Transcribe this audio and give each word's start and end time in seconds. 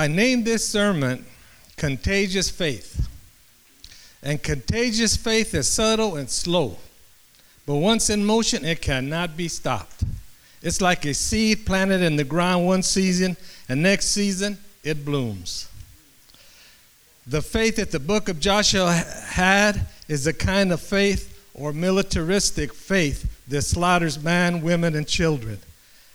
I 0.00 0.06
named 0.06 0.46
this 0.46 0.66
sermon 0.66 1.26
Contagious 1.76 2.48
Faith. 2.48 3.06
And 4.22 4.42
contagious 4.42 5.14
faith 5.14 5.54
is 5.54 5.68
subtle 5.68 6.16
and 6.16 6.30
slow, 6.30 6.78
but 7.66 7.74
once 7.74 8.08
in 8.08 8.24
motion, 8.24 8.64
it 8.64 8.80
cannot 8.80 9.36
be 9.36 9.46
stopped. 9.46 10.04
It's 10.62 10.80
like 10.80 11.04
a 11.04 11.12
seed 11.12 11.66
planted 11.66 12.00
in 12.00 12.16
the 12.16 12.24
ground 12.24 12.64
one 12.64 12.82
season, 12.82 13.36
and 13.68 13.82
next 13.82 14.06
season, 14.06 14.56
it 14.82 15.04
blooms. 15.04 15.68
The 17.26 17.42
faith 17.42 17.76
that 17.76 17.90
the 17.90 18.00
book 18.00 18.30
of 18.30 18.40
Joshua 18.40 18.92
had 18.92 19.86
is 20.08 20.24
the 20.24 20.32
kind 20.32 20.72
of 20.72 20.80
faith 20.80 21.46
or 21.52 21.74
militaristic 21.74 22.72
faith 22.72 23.30
that 23.48 23.60
slaughters 23.60 24.18
man, 24.18 24.62
women, 24.62 24.96
and 24.96 25.06
children, 25.06 25.58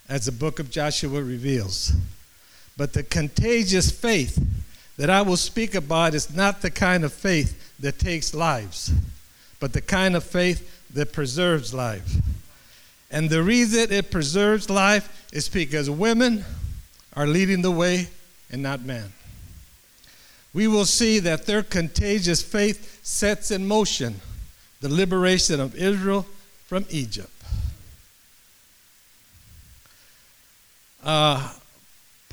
as 0.09 0.25
the 0.25 0.31
book 0.31 0.57
of 0.57 0.71
Joshua 0.71 1.21
reveals. 1.21 1.93
But 2.77 2.93
the 2.93 3.03
contagious 3.03 3.91
faith 3.91 4.41
that 4.97 5.09
I 5.09 5.21
will 5.21 5.37
speak 5.37 5.75
about 5.75 6.13
is 6.13 6.33
not 6.33 6.61
the 6.61 6.71
kind 6.71 7.03
of 7.03 7.13
faith 7.13 7.73
that 7.79 7.99
takes 7.99 8.33
lives, 8.33 8.91
but 9.59 9.73
the 9.73 9.81
kind 9.81 10.15
of 10.15 10.23
faith 10.23 10.71
that 10.93 11.13
preserves 11.13 11.73
life. 11.73 12.15
And 13.11 13.29
the 13.29 13.43
reason 13.43 13.91
it 13.91 14.11
preserves 14.11 14.69
life 14.69 15.27
is 15.31 15.47
because 15.47 15.89
women 15.89 16.43
are 17.15 17.27
leading 17.27 17.61
the 17.61 17.71
way 17.71 18.07
and 18.51 18.61
not 18.61 18.81
men. 18.81 19.11
We 20.53 20.67
will 20.67 20.85
see 20.85 21.19
that 21.19 21.45
their 21.45 21.63
contagious 21.63 22.41
faith 22.41 22.99
sets 23.03 23.51
in 23.51 23.67
motion 23.67 24.21
the 24.81 24.89
liberation 24.89 25.59
of 25.59 25.75
Israel 25.75 26.25
from 26.65 26.85
Egypt. 26.89 27.31
Uh, 31.03 31.53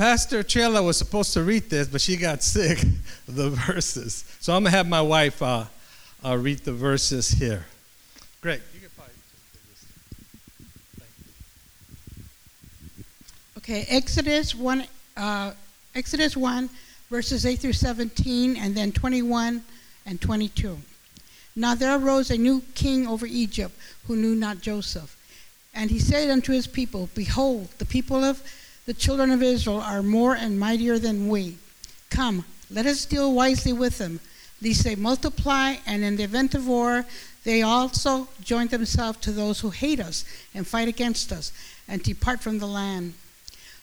Pastor 0.03 0.43
Chela 0.43 0.83
was 0.83 0.97
supposed 0.97 1.33
to 1.35 1.45
read 1.45 1.71
this, 1.71 1.87
but 1.87 2.01
she 2.01 2.17
got 2.17 2.43
sick 2.43 2.83
of 2.83 3.37
the 3.37 3.51
verses. 3.51 4.25
So 4.41 4.53
I'm 4.53 4.65
going 4.65 4.73
to 4.73 4.77
have 4.77 4.89
my 4.89 5.01
wife 5.01 5.41
uh, 5.41 5.67
uh, 6.25 6.37
read 6.37 6.59
the 6.59 6.73
verses 6.73 7.31
here. 7.31 7.67
Greg, 8.41 8.61
you 8.75 8.81
can 8.81 8.91
probably 8.97 9.15
Okay, 13.59 13.87
Exodus 13.89 14.57
1, 14.57 14.85
uh, 15.19 15.53
Exodus 15.95 16.37
1, 16.37 16.69
verses 17.09 17.47
8 17.47 17.61
through 17.61 17.75
17, 17.75 18.57
and 18.57 18.75
then 18.75 18.91
21 18.91 19.63
and 20.05 20.21
22. 20.21 20.79
Now 21.55 21.77
there 21.77 21.97
arose 21.97 22.33
a 22.33 22.37
new 22.37 22.65
king 22.75 23.07
over 23.07 23.25
Egypt 23.25 23.79
who 24.09 24.17
knew 24.17 24.35
not 24.35 24.63
Joseph. 24.63 25.17
And 25.73 25.93
he 25.93 26.01
said 26.01 26.29
unto 26.29 26.53
his 26.53 26.67
people, 26.67 27.09
Behold, 27.15 27.69
the 27.79 27.85
people 27.87 28.25
of 28.25 28.43
the 28.87 28.95
children 28.95 29.31
of 29.31 29.43
Israel 29.43 29.81
are 29.81 30.03
more 30.03 30.35
and 30.35 30.59
mightier 30.59 30.99
than 30.99 31.29
we. 31.29 31.57
Come, 32.11 32.45
let 32.71 32.87
us 32.87 33.05
deal 33.05 33.33
wisely 33.33 33.73
with 33.73 33.99
them, 33.99 34.21
lest 34.61 34.85
they 34.85 34.97
multiply, 34.97 35.77
and 35.87 36.03
in 36.03 36.17
the 36.17 36.25
event 36.25 36.55
of 36.55 36.67
war, 36.67 37.05
they 37.45 37.63
also 37.63 38.29
join 38.43 38.69
themselves 38.69 39.19
to 39.21 39.33
those 39.33 39.61
who 39.61 39.71
hate 39.71 40.01
us 40.01 40.25
and 40.55 40.67
fight 40.67 40.89
against 40.89 41.33
us, 41.33 41.53
and 41.89 42.03
depart 42.03 42.41
from 42.41 42.59
the 42.59 42.67
land. 42.67 43.15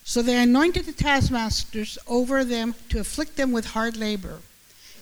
So 0.03 0.21
they 0.21 0.41
anointed 0.41 0.85
the 0.85 0.91
taskmasters 0.91 1.97
over 2.07 2.43
them 2.43 2.73
to 2.89 2.99
afflict 2.99 3.35
them 3.35 3.51
with 3.51 3.67
hard 3.67 3.95
labor. 3.95 4.39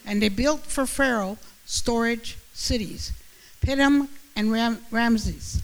And 0.05 0.21
they 0.21 0.29
built 0.29 0.61
for 0.61 0.85
Pharaoh 0.85 1.37
storage 1.65 2.37
cities, 2.53 3.11
Pithom 3.61 4.09
and 4.35 4.51
Ram- 4.51 4.79
Ramses. 4.91 5.61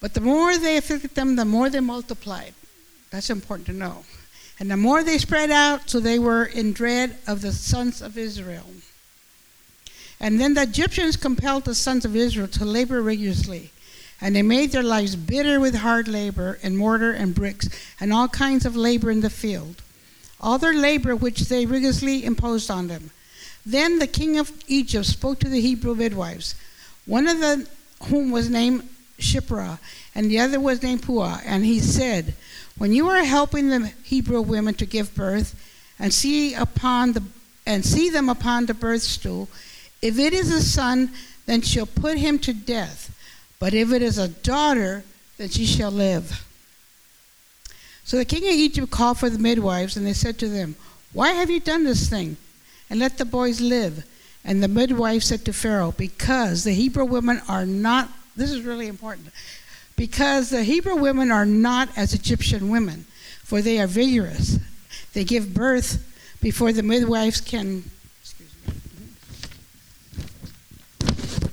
But 0.00 0.14
the 0.14 0.20
more 0.20 0.58
they 0.58 0.76
afflicted 0.76 1.14
them, 1.14 1.36
the 1.36 1.44
more 1.44 1.70
they 1.70 1.80
multiplied. 1.80 2.54
That's 3.10 3.30
important 3.30 3.66
to 3.66 3.72
know. 3.72 4.04
And 4.58 4.70
the 4.70 4.76
more 4.76 5.02
they 5.02 5.18
spread 5.18 5.50
out, 5.50 5.88
so 5.88 6.00
they 6.00 6.18
were 6.18 6.44
in 6.44 6.72
dread 6.72 7.16
of 7.26 7.40
the 7.40 7.52
sons 7.52 8.02
of 8.02 8.18
Israel. 8.18 8.66
And 10.20 10.38
then 10.38 10.54
the 10.54 10.62
Egyptians 10.62 11.16
compelled 11.16 11.64
the 11.64 11.74
sons 11.74 12.04
of 12.04 12.14
Israel 12.14 12.48
to 12.48 12.64
labor 12.64 13.00
rigorously. 13.00 13.70
And 14.20 14.36
they 14.36 14.42
made 14.42 14.70
their 14.70 14.82
lives 14.82 15.16
bitter 15.16 15.58
with 15.58 15.76
hard 15.76 16.06
labor 16.06 16.58
and 16.62 16.76
mortar 16.76 17.10
and 17.10 17.34
bricks 17.34 17.70
and 17.98 18.12
all 18.12 18.28
kinds 18.28 18.66
of 18.66 18.76
labor 18.76 19.10
in 19.10 19.22
the 19.22 19.30
field. 19.30 19.82
All 20.40 20.58
their 20.58 20.74
labor 20.74 21.16
which 21.16 21.40
they 21.48 21.64
rigorously 21.64 22.24
imposed 22.24 22.70
on 22.70 22.88
them. 22.88 23.10
Then 23.64 23.98
the 23.98 24.06
king 24.06 24.38
of 24.38 24.52
Egypt 24.68 25.06
spoke 25.06 25.38
to 25.40 25.48
the 25.48 25.60
Hebrew 25.60 25.94
midwives, 25.94 26.54
one 27.06 27.26
of 27.26 27.66
whom 28.04 28.30
was 28.30 28.50
named 28.50 28.88
Shiphrah, 29.18 29.78
and 30.14 30.30
the 30.30 30.38
other 30.38 30.60
was 30.60 30.82
named 30.82 31.02
Puah. 31.02 31.40
And 31.44 31.64
he 31.64 31.80
said, 31.80 32.34
when 32.80 32.94
you 32.94 33.10
are 33.10 33.22
helping 33.22 33.68
the 33.68 33.92
Hebrew 34.04 34.40
women 34.40 34.72
to 34.76 34.86
give 34.86 35.14
birth 35.14 35.54
and 35.98 36.14
see 36.14 36.54
upon 36.54 37.12
the 37.12 37.22
and 37.66 37.84
see 37.84 38.08
them 38.08 38.30
upon 38.30 38.64
the 38.64 38.72
birth 38.72 39.02
stool, 39.02 39.50
if 40.00 40.18
it 40.18 40.32
is 40.32 40.50
a 40.50 40.62
son, 40.62 41.10
then 41.44 41.60
she'll 41.60 41.84
put 41.84 42.16
him 42.16 42.38
to 42.38 42.54
death. 42.54 43.14
But 43.58 43.74
if 43.74 43.92
it 43.92 44.00
is 44.00 44.16
a 44.16 44.28
daughter, 44.28 45.04
then 45.36 45.50
she 45.50 45.66
shall 45.66 45.90
live. 45.90 46.46
So 48.02 48.16
the 48.16 48.24
king 48.24 48.44
of 48.44 48.54
Egypt 48.54 48.90
called 48.90 49.18
for 49.18 49.28
the 49.28 49.38
midwives, 49.38 49.98
and 49.98 50.06
they 50.06 50.14
said 50.14 50.38
to 50.38 50.48
them, 50.48 50.74
Why 51.12 51.32
have 51.32 51.50
you 51.50 51.60
done 51.60 51.84
this 51.84 52.08
thing? 52.08 52.38
And 52.88 52.98
let 52.98 53.18
the 53.18 53.26
boys 53.26 53.60
live. 53.60 54.06
And 54.42 54.62
the 54.62 54.68
midwife 54.68 55.22
said 55.22 55.44
to 55.44 55.52
Pharaoh, 55.52 55.92
Because 55.92 56.64
the 56.64 56.72
Hebrew 56.72 57.04
women 57.04 57.42
are 57.46 57.66
not, 57.66 58.08
this 58.36 58.50
is 58.50 58.62
really 58.62 58.86
important, 58.86 59.28
because 60.00 60.48
the 60.48 60.64
Hebrew 60.64 60.96
women 60.96 61.30
are 61.30 61.44
not 61.44 61.90
as 61.94 62.14
Egyptian 62.14 62.70
women, 62.70 63.04
for 63.44 63.60
they 63.60 63.78
are 63.78 63.86
vigorous. 63.86 64.58
They 65.12 65.24
give 65.24 65.52
birth 65.52 66.02
before 66.40 66.72
the 66.72 66.82
midwives 66.82 67.38
can 67.42 67.84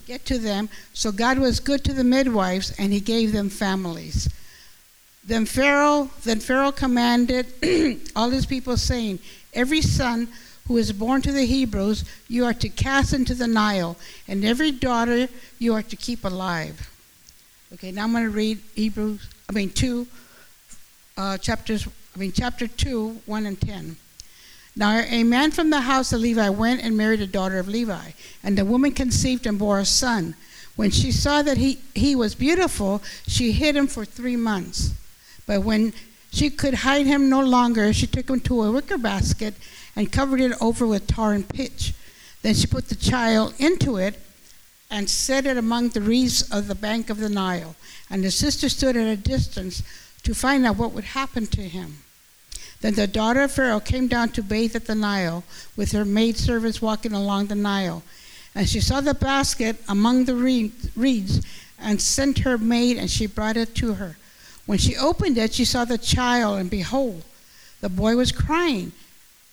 get 0.06 0.24
to 0.28 0.38
them. 0.38 0.69
So 0.94 1.12
God 1.12 1.40
was 1.40 1.59
good 1.59 1.84
to 1.84 1.94
the 1.94 2.06
midwives, 2.06 2.74
and 2.80 2.94
He 2.94 3.02
gave 3.02 3.34
them 3.34 3.50
families. 3.50 4.30
Then 5.25 5.46
Pharaoh, 5.46 6.09
then 6.24 6.40
Pharaoh 6.40 6.72
commanded 6.72 7.47
all 8.16 8.30
his 8.30 8.46
people, 8.46 8.78
saying, 8.78 9.19
Every 9.53 9.81
son 9.81 10.30
who 10.69 10.78
is 10.78 10.94
born 10.94 11.22
to 11.24 11.34
the 11.34 11.46
Hebrews 11.46 12.06
you 12.30 12.46
are 12.46 12.53
to 12.53 12.69
cast 12.69 13.12
into 13.12 13.36
the 13.36 13.47
Nile, 13.47 13.97
and 14.25 14.46
every 14.46 14.72
daughter 14.72 15.28
you 15.59 15.74
are 15.74 15.84
to 15.84 15.97
keep 15.97 16.24
alive. 16.24 16.90
Okay, 17.73 17.91
now 17.91 18.05
I'm 18.05 18.13
going 18.13 18.23
to 18.23 18.29
read 18.29 18.59
Hebrews, 18.75 19.28
I 19.50 19.51
mean, 19.51 19.69
2 19.69 20.07
uh, 21.17 21.38
chapters, 21.38 21.85
I 22.16 22.19
mean, 22.19 22.31
chapter 22.31 22.66
2, 22.66 23.23
1 23.25 23.45
and 23.45 23.59
10. 23.59 23.97
Now, 24.78 25.00
a 25.00 25.23
man 25.25 25.51
from 25.51 25.69
the 25.69 25.81
house 25.81 26.13
of 26.13 26.22
Levi 26.22 26.47
went 26.47 26.81
and 26.81 26.95
married 26.95 27.19
a 27.19 27.27
daughter 27.27 27.59
of 27.59 27.67
Levi, 27.67 28.11
and 28.41 28.57
the 28.57 28.63
woman 28.63 28.94
conceived 28.94 29.45
and 29.45 29.59
bore 29.59 29.79
a 29.79 29.85
son. 29.85 30.35
When 30.77 30.91
she 30.91 31.11
saw 31.11 31.41
that 31.41 31.57
he, 31.57 31.79
he 31.94 32.16
was 32.16 32.35
beautiful, 32.35 33.01
she 33.27 33.51
hid 33.51 33.75
him 33.75 33.88
for 33.88 34.06
three 34.06 34.38
months. 34.38 34.94
But 35.45 35.63
when 35.63 35.91
she 36.31 36.50
could 36.50 36.75
hide 36.75 37.06
him 37.06 37.29
no 37.29 37.41
longer, 37.41 37.91
she 37.91 38.07
took 38.07 38.29
him 38.29 38.39
to 38.41 38.63
a 38.63 38.72
wicker 38.72 38.97
basket 38.97 39.56
and 39.94 40.09
covered 40.09 40.39
it 40.39 40.53
over 40.61 40.88
with 40.88 41.06
tar 41.06 41.33
and 41.33 41.50
pitch. 41.50 41.94
Then 42.44 42.53
she 42.53 42.67
put 42.67 42.88
the 42.88 42.95
child 42.95 43.56
into 43.59 43.97
it 43.97 44.17
and 44.90 45.09
set 45.09 45.46
it 45.46 45.58
among 45.58 45.90
the 45.90 46.02
reeds 46.02 46.50
of 46.52 46.68
the 46.68 46.75
bank 46.75 47.09
of 47.09 47.18
the 47.18 47.30
Nile. 47.30 47.75
And 48.09 48.24
his 48.24 48.36
sister 48.36 48.70
stood 48.70 48.96
at 48.96 49.08
a 49.08 49.18
distance 49.18 49.84
to 50.24 50.34
find 50.34 50.66
out 50.66 50.78
what 50.78 50.94
would 50.94 51.03
happen 51.03 51.48
to 51.48 51.62
him. 51.62 51.98
Then 52.81 52.94
the 52.94 53.08
daughter 53.08 53.42
of 53.42 53.52
Pharaoh 53.52 53.80
came 53.80 54.08
down 54.08 54.30
to 54.30 54.44
bathe 54.44 54.75
at 54.75 54.86
the 54.86 54.96
Nile, 54.96 55.44
with 55.75 55.92
her 55.92 56.06
maidservants 56.06 56.81
walking 56.81 57.14
along 57.14 57.48
the 57.48 57.56
Nile. 57.56 58.03
And 58.53 58.70
she 58.70 58.80
saw 58.80 59.02
the 59.02 59.14
basket 59.14 59.78
among 59.90 60.25
the 60.25 60.36
reeds, 60.36 61.42
and 61.80 62.02
sent 62.02 62.40
her 62.40 62.58
maid, 62.58 62.98
and 62.98 63.09
she 63.09 63.25
brought 63.25 63.58
it 63.58 63.75
to 63.75 63.96
her. 63.96 64.18
When 64.66 64.78
she 64.78 64.96
opened 64.96 65.38
it, 65.38 65.54
she 65.54 65.66
saw 65.66 65.86
the 65.86 65.98
child, 65.98 66.59
and 66.59 66.69
behold, 66.69 67.24
the 67.81 67.90
boy 67.90 68.16
was 68.16 68.31
crying, 68.31 68.92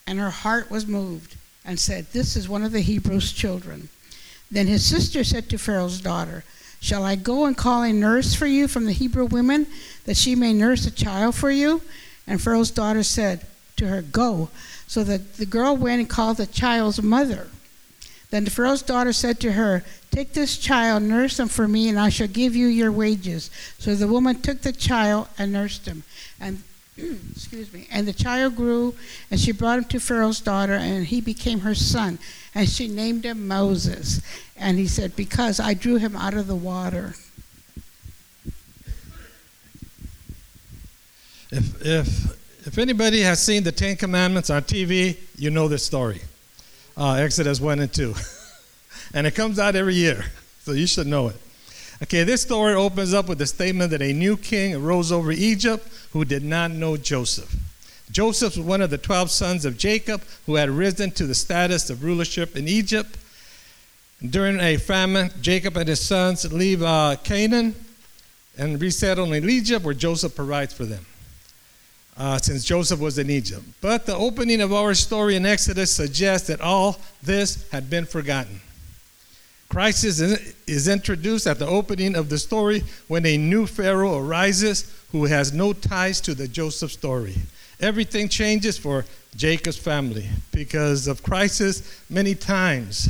and 0.07 0.19
her 0.19 0.31
heart 0.31 0.71
was 0.71 0.87
moved, 0.87 1.37
and 1.65 1.79
said, 1.79 2.07
This 2.13 2.37
is 2.37 2.49
one 2.49 2.65
of 2.65 2.73
the 2.73 2.81
Hebrews' 2.81 3.33
children. 3.33 3.89
Then 4.55 4.69
his 4.69 4.85
sister 4.85 5.25
said 5.25 5.49
to 5.51 5.59
Pharaoh's 5.59 6.01
daughter, 6.01 6.45
Shall 6.81 7.05
I 7.05 7.17
go 7.17 7.45
and 7.45 7.57
call 7.57 7.83
a 7.83 7.93
nurse 7.93 8.35
for 8.35 8.47
you 8.47 8.69
from 8.69 8.87
the 8.87 8.93
Hebrew 8.93 9.25
women, 9.25 9.67
that 10.05 10.17
she 10.17 10.37
may 10.37 10.53
nurse 10.53 10.87
a 10.87 10.93
child 10.93 11.35
for 11.35 11.51
you? 11.51 11.83
And 12.27 12.41
Pharaoh's 12.41 12.71
daughter 12.71 13.03
said 13.03 13.45
to 13.77 13.89
her, 13.89 14.01
Go. 14.01 14.51
So 14.87 15.03
that 15.03 15.39
the 15.39 15.47
girl 15.47 15.77
went 15.77 16.01
and 16.01 16.09
called 16.09 16.37
the 16.37 16.47
child's 16.47 17.03
mother. 17.03 17.49
Then 18.31 18.45
the 18.45 18.51
Pharaoh's 18.51 18.83
daughter 18.83 19.13
said 19.13 19.41
to 19.41 19.53
her, 19.53 19.83
Take 20.13 20.35
this 20.35 20.57
child, 20.57 21.03
nurse 21.03 21.41
him 21.41 21.49
for 21.49 21.67
me, 21.67 21.89
and 21.89 21.99
I 21.99 22.09
shall 22.09 22.29
give 22.29 22.55
you 22.55 22.69
your 22.69 22.93
wages. 22.93 23.51
So 23.79 23.97
the 23.97 24.07
woman 24.07 24.41
took 24.41 24.61
the 24.61 24.73
child 24.73 25.27
and 25.37 25.53
nursed 25.53 25.87
him. 25.87 26.05
And 26.41 26.63
excuse 27.33 27.73
me, 27.73 27.89
and 27.91 28.07
the 28.07 28.13
child 28.13 28.55
grew, 28.55 28.95
and 29.31 29.41
she 29.41 29.51
brought 29.51 29.79
him 29.79 29.85
to 29.87 29.99
Pharaoh's 29.99 30.41
daughter, 30.41 30.75
and 30.75 31.07
he 31.07 31.21
became 31.21 31.61
her 31.61 31.75
son. 31.75 32.19
And 32.55 32.69
she 32.69 32.87
named 32.87 33.25
him 33.25 33.49
Moses. 33.49 34.21
And 34.57 34.79
he 34.79 34.87
said, 34.87 35.17
Because 35.17 35.61
I 35.61 35.75
drew 35.75 35.97
him 35.97 36.17
out 36.17 36.35
of 36.35 36.47
the 36.47 36.55
water. 36.55 37.15
If, 41.51 41.87
if, 41.87 42.67
If 42.67 42.79
anybody 42.79 43.21
has 43.21 43.45
seen 43.45 43.63
the 43.63 43.73
Ten 43.73 43.97
Commandments 43.97 44.51
on 44.51 44.63
TV, 44.63 45.19
you 45.37 45.51
know 45.51 45.69
this 45.69 45.85
story 45.85 46.21
uh, 46.97 47.15
Exodus 47.15 47.61
1 47.61 47.81
and 47.81 47.93
2. 47.93 48.15
and 49.15 49.27
it 49.27 49.35
comes 49.35 49.59
out 49.59 49.77
every 49.77 49.95
year, 49.95 50.25
so 50.61 50.73
you 50.73 50.87
should 50.87 51.07
know 51.07 51.29
it. 51.29 51.37
Okay, 52.03 52.25
this 52.25 52.43
story 52.43 52.75
opens 52.75 53.15
up 53.15 53.29
with 53.29 53.39
the 53.39 53.47
statement 53.47 53.91
that 53.91 54.03
a 54.03 54.13
new 54.13 54.37
king 54.37 54.75
arose 54.75 55.13
over 55.13 55.33
Egypt 55.33 55.87
who 56.13 56.25
did 56.25 56.45
not 56.45 56.71
know 56.71 56.97
Joseph. 56.97 57.55
Joseph 58.11 58.57
was 58.57 58.67
one 58.67 58.81
of 58.81 58.91
the 58.91 58.99
12 58.99 59.31
sons 59.31 59.65
of 59.65 59.79
Jacob 59.79 60.23
who 60.47 60.57
had 60.57 60.71
risen 60.71 61.11
to 61.13 61.27
the 61.27 61.35
status 61.35 61.91
of 61.91 62.05
rulership 62.05 62.57
in 62.57 62.69
Egypt. 62.69 63.17
During 64.29 64.59
a 64.61 64.79
famine, 64.79 65.31
Jacob 65.43 65.77
and 65.77 65.89
his 65.89 66.01
sons 66.01 66.51
leave 66.51 66.83
uh, 66.83 67.17
Canaan 67.23 67.75
and 68.57 68.81
resettle 68.81 69.33
in 69.33 69.49
Egypt, 69.51 69.85
where 69.85 69.95
Joseph 69.95 70.35
provides 70.35 70.73
for 70.73 70.87
them, 70.87 71.05
uh, 72.17 72.39
since 72.39 72.65
Joseph 72.65 73.01
was 73.01 73.19
in 73.19 73.29
Egypt. 73.29 73.63
But 73.83 74.07
the 74.07 74.17
opening 74.17 74.63
of 74.63 74.73
our 74.73 74.95
story 74.95 75.37
in 75.37 75.45
Exodus 75.45 75.95
suggests 75.95 76.47
that 76.49 76.61
all 76.63 76.97
this 77.23 77.69
had 77.71 77.91
been 77.91 78.07
forgotten. 78.07 78.61
Christ 79.69 80.05
is, 80.05 80.21
is 80.67 80.89
introduced 80.89 81.47
at 81.47 81.59
the 81.59 81.67
opening 81.67 82.17
of 82.17 82.29
the 82.29 82.39
story 82.39 82.85
when 83.09 83.27
a 83.27 83.37
new 83.37 83.67
Pharaoh 83.67 84.19
arises 84.19 84.91
who 85.11 85.25
has 85.25 85.53
no 85.53 85.73
ties 85.73 86.21
to 86.23 86.35
the 86.35 86.49
Joseph 86.49 86.93
story. 86.93 87.35
Everything 87.81 88.29
changes 88.29 88.79
for 88.79 89.05
Jacob's 89.37 89.77
family 89.77 90.29
because 90.53 91.09
of 91.09 91.23
crisis. 91.23 92.01
Many 92.09 92.35
times, 92.37 93.09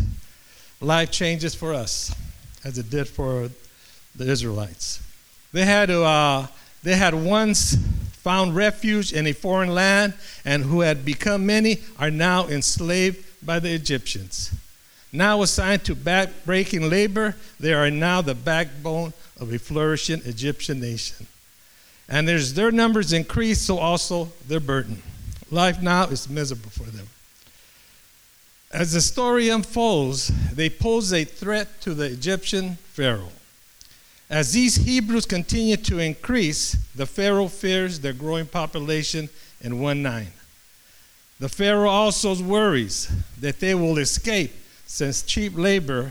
life 0.84 1.10
changes 1.10 1.54
for 1.54 1.72
us, 1.72 2.14
as 2.64 2.78
it 2.78 2.90
did 2.90 3.08
for 3.08 3.50
the 4.14 4.30
Israelites. 4.30 5.02
They 5.52 5.64
had 5.64 5.88
to, 5.88 6.02
uh, 6.02 6.46
they 6.82 6.96
had 6.96 7.14
once 7.14 7.76
found 8.12 8.56
refuge 8.56 9.12
in 9.12 9.26
a 9.26 9.32
foreign 9.32 9.74
land, 9.74 10.14
and 10.44 10.64
who 10.64 10.80
had 10.80 11.04
become 11.04 11.46
many 11.46 11.78
are 11.98 12.10
now 12.10 12.46
enslaved 12.48 13.24
by 13.44 13.58
the 13.58 13.72
Egyptians. 13.72 14.50
Now 15.12 15.42
assigned 15.42 15.84
to 15.84 15.94
back-breaking 15.94 16.88
labor, 16.88 17.36
they 17.60 17.72
are 17.72 17.90
now 17.90 18.22
the 18.22 18.34
backbone 18.34 19.12
of 19.38 19.52
a 19.52 19.58
flourishing 19.58 20.22
Egyptian 20.24 20.80
nation. 20.80 21.26
And 22.08 22.28
as 22.28 22.54
their 22.54 22.70
numbers 22.70 23.12
increase, 23.12 23.60
so 23.60 23.78
also 23.78 24.32
their 24.48 24.60
burden. 24.60 25.02
Life 25.50 25.80
now 25.80 26.04
is 26.06 26.28
miserable 26.28 26.70
for 26.70 26.84
them. 26.84 27.08
As 28.74 28.90
the 28.92 29.00
story 29.00 29.50
unfolds, 29.50 30.32
they 30.52 30.68
pose 30.68 31.12
a 31.12 31.22
threat 31.22 31.80
to 31.82 31.94
the 31.94 32.06
Egyptian 32.06 32.74
Pharaoh. 32.92 33.30
As 34.28 34.52
these 34.52 34.74
Hebrews 34.74 35.26
continue 35.26 35.76
to 35.76 36.00
increase, 36.00 36.72
the 36.92 37.06
Pharaoh 37.06 37.46
fears 37.46 38.00
their 38.00 38.12
growing 38.12 38.46
population 38.46 39.28
in 39.60 39.78
1 39.78 40.02
9. 40.02 40.26
The 41.38 41.48
Pharaoh 41.48 41.88
also 41.88 42.34
worries 42.42 43.08
that 43.38 43.60
they 43.60 43.76
will 43.76 43.96
escape 43.96 44.50
since 44.86 45.22
cheap 45.22 45.56
labor, 45.56 46.10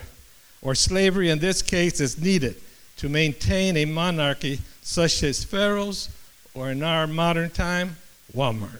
or 0.61 0.73
slavery 0.73 1.29
in 1.29 1.39
this 1.39 1.61
case, 1.61 1.99
is 1.99 2.17
needed 2.17 2.55
to 2.95 3.09
maintain 3.09 3.75
a 3.75 3.83
monarchy 3.83 4.61
such 4.81 5.21
as 5.23 5.43
Pharaoh's, 5.43 6.07
or 6.53 6.71
in 6.71 6.81
our 6.81 7.07
modern 7.07 7.49
time, 7.49 7.97
Walmart. 8.33 8.79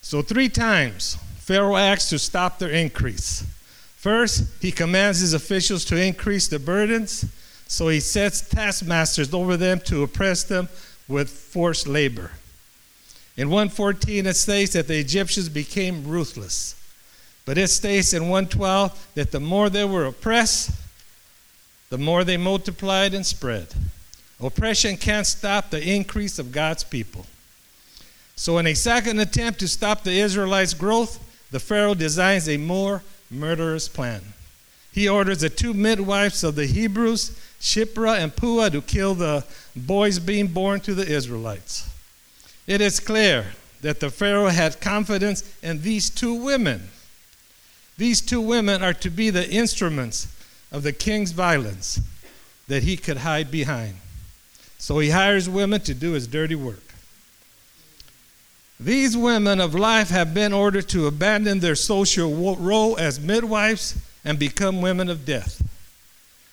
So, 0.00 0.22
three 0.22 0.48
times, 0.48 1.18
Pharaoh 1.48 1.76
acts 1.76 2.10
to 2.10 2.18
stop 2.18 2.58
their 2.58 2.68
increase. 2.68 3.42
First, 3.96 4.44
he 4.60 4.70
commands 4.70 5.20
his 5.20 5.32
officials 5.32 5.82
to 5.86 5.96
increase 5.96 6.46
the 6.46 6.58
burdens, 6.58 7.24
so 7.66 7.88
he 7.88 8.00
sets 8.00 8.46
taskmasters 8.46 9.32
over 9.32 9.56
them 9.56 9.80
to 9.86 10.02
oppress 10.02 10.42
them 10.42 10.68
with 11.08 11.30
forced 11.30 11.88
labor. 11.88 12.32
In 13.38 13.48
114, 13.48 14.26
it 14.26 14.36
states 14.36 14.74
that 14.74 14.88
the 14.88 14.98
Egyptians 14.98 15.48
became 15.48 16.06
ruthless. 16.06 16.74
But 17.46 17.56
it 17.56 17.68
states 17.68 18.12
in 18.12 18.24
112 18.24 19.12
that 19.14 19.30
the 19.30 19.40
more 19.40 19.70
they 19.70 19.86
were 19.86 20.04
oppressed, 20.04 20.70
the 21.88 21.96
more 21.96 22.24
they 22.24 22.36
multiplied 22.36 23.14
and 23.14 23.24
spread. 23.24 23.68
Oppression 24.38 24.98
can't 24.98 25.26
stop 25.26 25.70
the 25.70 25.82
increase 25.82 26.38
of 26.38 26.52
God's 26.52 26.84
people. 26.84 27.24
So, 28.36 28.58
in 28.58 28.66
a 28.66 28.74
second 28.74 29.18
attempt 29.18 29.60
to 29.60 29.68
stop 29.68 30.04
the 30.04 30.20
Israelites' 30.20 30.74
growth, 30.74 31.24
the 31.50 31.60
Pharaoh 31.60 31.94
designs 31.94 32.48
a 32.48 32.56
more 32.56 33.02
murderous 33.30 33.88
plan. 33.88 34.22
He 34.92 35.08
orders 35.08 35.40
the 35.40 35.50
two 35.50 35.74
midwives 35.74 36.42
of 36.42 36.54
the 36.54 36.66
Hebrews, 36.66 37.38
Shiphrah 37.60 38.18
and 38.18 38.34
Puah, 38.34 38.70
to 38.70 38.82
kill 38.82 39.14
the 39.14 39.44
boys 39.76 40.18
being 40.18 40.48
born 40.48 40.80
to 40.80 40.94
the 40.94 41.06
Israelites. 41.06 41.88
It 42.66 42.80
is 42.80 43.00
clear 43.00 43.46
that 43.80 44.00
the 44.00 44.10
Pharaoh 44.10 44.48
had 44.48 44.80
confidence 44.80 45.42
in 45.62 45.82
these 45.82 46.10
two 46.10 46.34
women 46.34 46.88
these 47.98 48.20
two 48.20 48.40
women 48.40 48.82
are 48.82 48.94
to 48.94 49.10
be 49.10 49.28
the 49.28 49.50
instruments 49.50 50.28
of 50.70 50.84
the 50.84 50.92
king's 50.92 51.32
violence 51.32 52.00
that 52.68 52.84
he 52.84 52.96
could 52.96 53.18
hide 53.18 53.50
behind. 53.50 53.96
So 54.78 55.00
he 55.00 55.10
hires 55.10 55.48
women 55.48 55.80
to 55.80 55.94
do 55.94 56.12
his 56.12 56.28
dirty 56.28 56.54
work. 56.54 56.87
These 58.80 59.16
women 59.16 59.60
of 59.60 59.74
life 59.74 60.08
have 60.10 60.32
been 60.32 60.52
ordered 60.52 60.88
to 60.90 61.06
abandon 61.06 61.60
their 61.60 61.74
social 61.74 62.56
role 62.56 62.96
as 62.96 63.18
midwives 63.18 63.96
and 64.24 64.38
become 64.38 64.80
women 64.80 65.08
of 65.08 65.24
death 65.24 65.62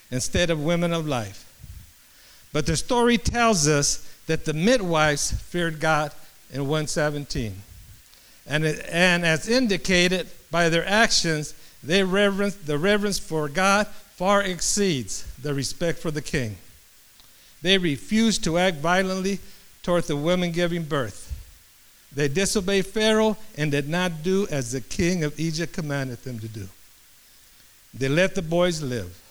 instead 0.09 0.49
of 0.49 0.63
women 0.63 0.91
of 0.91 1.07
life. 1.07 1.45
But 2.51 2.65
the 2.65 2.77
story 2.77 3.17
tells 3.17 3.67
us 3.67 4.09
that 4.27 4.45
the 4.45 4.53
midwives 4.53 5.31
feared 5.31 5.79
God 5.79 6.11
in 6.51 6.61
117. 6.61 7.53
And, 8.47 8.65
and 8.65 9.25
as 9.25 9.49
indicated 9.49 10.27
by 10.49 10.69
their 10.69 10.87
actions, 10.87 11.53
they 11.83 12.03
reverence, 12.03 12.55
the 12.55 12.77
reverence 12.77 13.19
for 13.19 13.49
God 13.49 13.87
far 13.87 14.41
exceeds 14.41 15.25
the 15.41 15.53
respect 15.53 15.99
for 15.99 16.11
the 16.11 16.21
king. 16.21 16.57
They 17.61 17.77
refused 17.77 18.43
to 18.45 18.57
act 18.57 18.77
violently 18.77 19.39
toward 19.83 20.05
the 20.05 20.15
women 20.15 20.51
giving 20.51 20.83
birth. 20.83 21.24
They 22.15 22.29
disobeyed 22.29 22.85
Pharaoh 22.85 23.37
and 23.57 23.71
did 23.71 23.89
not 23.89 24.23
do 24.23 24.47
as 24.49 24.71
the 24.71 24.81
king 24.81 25.23
of 25.25 25.37
Egypt 25.37 25.73
commanded 25.73 26.23
them 26.23 26.39
to 26.39 26.47
do. 26.47 26.67
They 27.93 28.09
let 28.09 28.35
the 28.35 28.41
boys 28.41 28.81
live. 28.81 29.21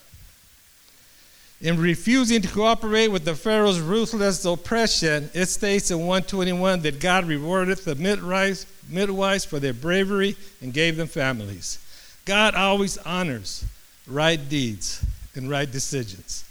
In 1.60 1.80
refusing 1.80 2.42
to 2.42 2.48
cooperate 2.48 3.08
with 3.08 3.24
the 3.24 3.34
Pharaoh's 3.34 3.80
ruthless 3.80 4.44
oppression, 4.44 5.30
it 5.32 5.46
states 5.46 5.90
in 5.90 5.98
121 5.98 6.82
that 6.82 7.00
God 7.00 7.24
rewarded 7.24 7.78
the 7.78 7.94
midwives, 7.94 8.66
midwives 8.90 9.46
for 9.46 9.58
their 9.58 9.72
bravery 9.72 10.36
and 10.60 10.74
gave 10.74 10.98
them 10.98 11.08
families. 11.08 11.78
God 12.26 12.54
always 12.54 12.98
honors 12.98 13.64
right 14.06 14.46
deeds 14.48 15.02
and 15.34 15.48
right 15.48 15.70
decisions. 15.70 16.44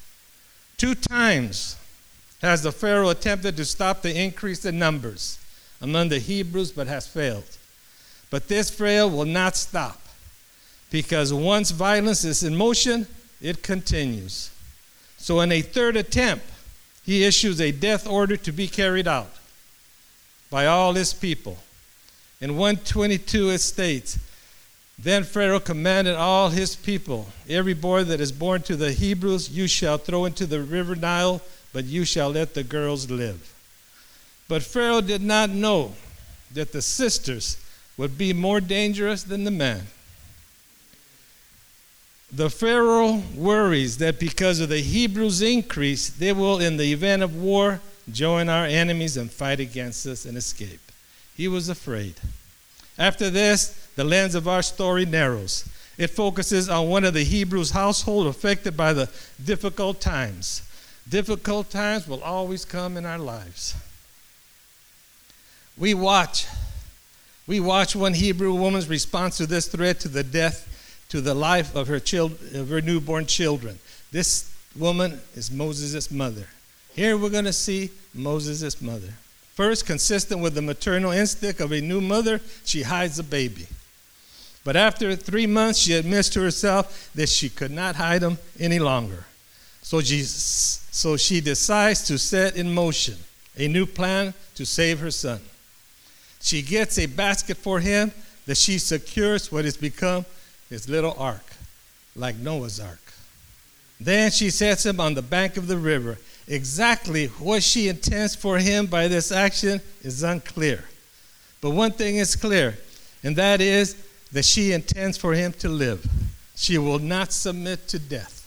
Two 0.78 0.96
times 0.96 1.76
has 2.42 2.64
the 2.64 2.72
Pharaoh 2.72 3.10
attempted 3.10 3.56
to 3.58 3.66
stop 3.66 4.02
the 4.02 4.20
increase 4.20 4.66
in 4.66 4.80
numbers 4.80 5.38
among 5.84 6.08
the 6.08 6.18
Hebrews, 6.18 6.72
but 6.72 6.88
has 6.88 7.06
failed. 7.06 7.44
But 8.32 8.48
this 8.48 8.72
Pharaoh 8.72 9.08
will 9.10 9.26
not 9.26 9.56
stop 9.56 10.02
because 10.90 11.34
once 11.34 11.72
violence 11.72 12.24
is 12.24 12.42
in 12.42 12.56
motion, 12.56 13.06
it 13.42 13.62
continues. 13.62 14.50
So, 15.18 15.42
in 15.42 15.52
a 15.52 15.62
third 15.62 15.98
attempt, 15.98 16.46
he 17.06 17.26
issues 17.26 17.60
a 17.60 17.72
death 17.72 18.08
order 18.08 18.38
to 18.38 18.52
be 18.52 18.68
carried 18.68 19.08
out 19.08 19.32
by 20.50 20.66
all 20.66 20.94
his 20.94 21.14
people. 21.14 21.58
In 22.40 22.58
122, 22.58 23.50
it 23.50 23.60
states, 23.60 24.18
Then 24.98 25.24
Pharaoh 25.24 25.60
commanded 25.60 26.16
all 26.16 26.50
his 26.50 26.76
people, 26.76 27.28
Every 27.50 27.74
boy 27.74 28.06
that 28.06 28.22
is 28.22 28.32
born 28.32 28.62
to 28.64 28.76
the 28.78 28.94
Hebrews 28.94 29.50
you 29.50 29.68
shall 29.68 29.98
throw 29.98 30.26
into 30.26 30.46
the 30.46 30.62
river 30.62 30.96
Nile, 30.96 31.42
but 31.74 31.86
you 31.86 32.06
shall 32.06 32.30
let 32.30 32.54
the 32.54 32.64
girls 32.64 33.12
live. 33.12 33.54
But 34.48 34.64
Pharaoh 34.64 35.02
did 35.02 35.22
not 35.22 35.50
know 35.50 35.94
that 36.54 36.72
the 36.72 36.82
sisters 36.82 37.58
would 37.98 38.18
be 38.18 38.34
more 38.34 38.60
dangerous 38.60 39.24
than 39.24 39.44
the 39.44 39.52
men. 39.52 39.88
The 42.32 42.50
Pharaoh 42.50 43.22
worries 43.36 44.00
that 44.00 44.20
because 44.20 44.60
of 44.60 44.70
the 44.70 44.80
Hebrews' 44.80 45.42
increase, 45.42 46.10
they 46.10 46.34
will, 46.34 46.60
in 46.60 46.78
the 46.78 46.92
event 46.92 47.22
of 47.22 47.36
war, 47.36 47.80
join 48.12 48.50
our 48.50 48.66
enemies 48.66 49.18
and 49.18 49.32
fight 49.32 49.60
against 49.60 50.06
us 50.08 50.26
and 50.26 50.36
escape. 50.36 50.80
He 51.38 51.48
was 51.48 51.70
afraid. 51.70 52.16
After 52.98 53.30
this, 53.30 53.88
the 53.96 54.04
lens 54.04 54.34
of 54.36 54.48
our 54.48 54.64
story 54.64 55.06
narrows. 55.06 55.70
It 55.98 56.08
focuses 56.08 56.70
on 56.70 56.90
one 56.90 57.04
of 57.04 57.14
the 57.14 57.24
Hebrews' 57.24 57.72
household 57.72 58.26
affected 58.26 58.76
by 58.76 58.94
the 58.94 59.10
difficult 59.44 60.02
times. 60.02 60.64
Difficult 61.08 61.70
times 61.70 62.08
will 62.08 62.24
always 62.24 62.66
come 62.66 62.98
in 62.98 63.06
our 63.06 63.20
lives. 63.20 63.76
We 65.78 65.94
watch. 65.94 66.48
We 67.48 67.60
watch 67.60 67.96
one 67.96 68.14
Hebrew 68.14 68.54
woman's 68.54 68.88
response 68.88 69.38
to 69.38 69.46
this 69.46 69.68
threat 69.68 70.00
to 70.02 70.08
the 70.08 70.24
death, 70.24 71.06
to 71.10 71.20
the 71.20 71.34
life 71.34 71.76
of 71.76 71.88
her, 71.88 72.00
child, 72.00 72.38
of 72.54 72.70
her 72.70 72.82
newborn 72.82 73.26
children. 73.26 73.80
This 74.12 74.54
woman 74.76 75.20
is 75.36 75.52
Moses' 75.52 76.10
mother. 76.10 76.48
Here 76.96 77.18
we're 77.18 77.30
going 77.30 77.46
to 77.46 77.54
see 77.54 77.90
Moses' 78.14 78.82
mother. 78.82 79.10
First, 79.56 79.86
consistent 79.86 80.42
with 80.42 80.56
the 80.56 80.62
maternal 80.62 81.12
instinct 81.12 81.60
of 81.60 81.72
a 81.72 81.82
new 81.82 82.02
mother, 82.02 82.40
she 82.64 82.84
hides 82.84 83.18
the 83.18 83.24
baby. 83.24 83.68
But 84.64 84.76
after 84.76 85.16
three 85.16 85.46
months, 85.46 85.80
she 85.80 85.94
admits 85.94 86.30
to 86.30 86.42
herself 86.42 87.12
that 87.16 87.30
she 87.30 87.50
could 87.50 87.72
not 87.72 87.96
hide 87.96 88.24
him 88.24 88.38
any 88.60 88.80
longer. 88.80 89.26
So, 89.82 90.02
Jesus, 90.02 90.88
so 90.92 91.18
she 91.18 91.42
decides 91.42 92.04
to 92.04 92.18
set 92.18 92.56
in 92.56 92.74
motion 92.74 93.16
a 93.58 93.68
new 93.68 93.86
plan 93.86 94.34
to 94.56 94.66
save 94.66 95.00
her 95.00 95.12
son. 95.12 95.42
She 96.44 96.62
gets 96.62 97.00
a 97.00 97.06
basket 97.06 97.56
for 97.56 97.80
him 97.80 98.12
that 98.46 98.58
she 98.58 98.78
secures 98.78 99.50
what 99.50 99.64
has 99.64 99.78
become 99.78 100.26
his 100.70 100.90
little 100.90 101.16
ark, 101.18 101.46
like 102.18 102.36
Noah's 102.36 102.82
ark. 102.82 103.00
Then 103.98 104.30
she 104.30 104.50
sets 104.50 104.86
him 104.86 105.00
on 105.00 105.14
the 105.14 105.22
bank 105.22 105.56
of 105.56 105.68
the 105.68 105.78
river. 105.78 106.18
Exactly 106.50 107.28
what 107.28 107.64
she 107.64 107.88
intends 107.88 108.36
for 108.36 108.58
him 108.58 108.88
by 108.88 109.08
this 109.08 109.32
action 109.32 109.80
is 110.02 110.22
unclear. 110.22 110.84
But 111.62 111.70
one 111.70 111.94
thing 111.94 112.18
is 112.18 112.36
clear, 112.36 112.78
and 113.24 113.38
that 113.38 113.62
is 113.62 113.96
that 114.34 114.44
she 114.44 114.74
intends 114.74 115.18
for 115.18 115.34
him 115.34 115.54
to 115.54 115.70
live. 115.70 116.06
She 116.58 116.78
will 116.78 117.00
not 117.00 117.32
submit 117.32 117.88
to 117.88 118.00
death. 118.00 118.42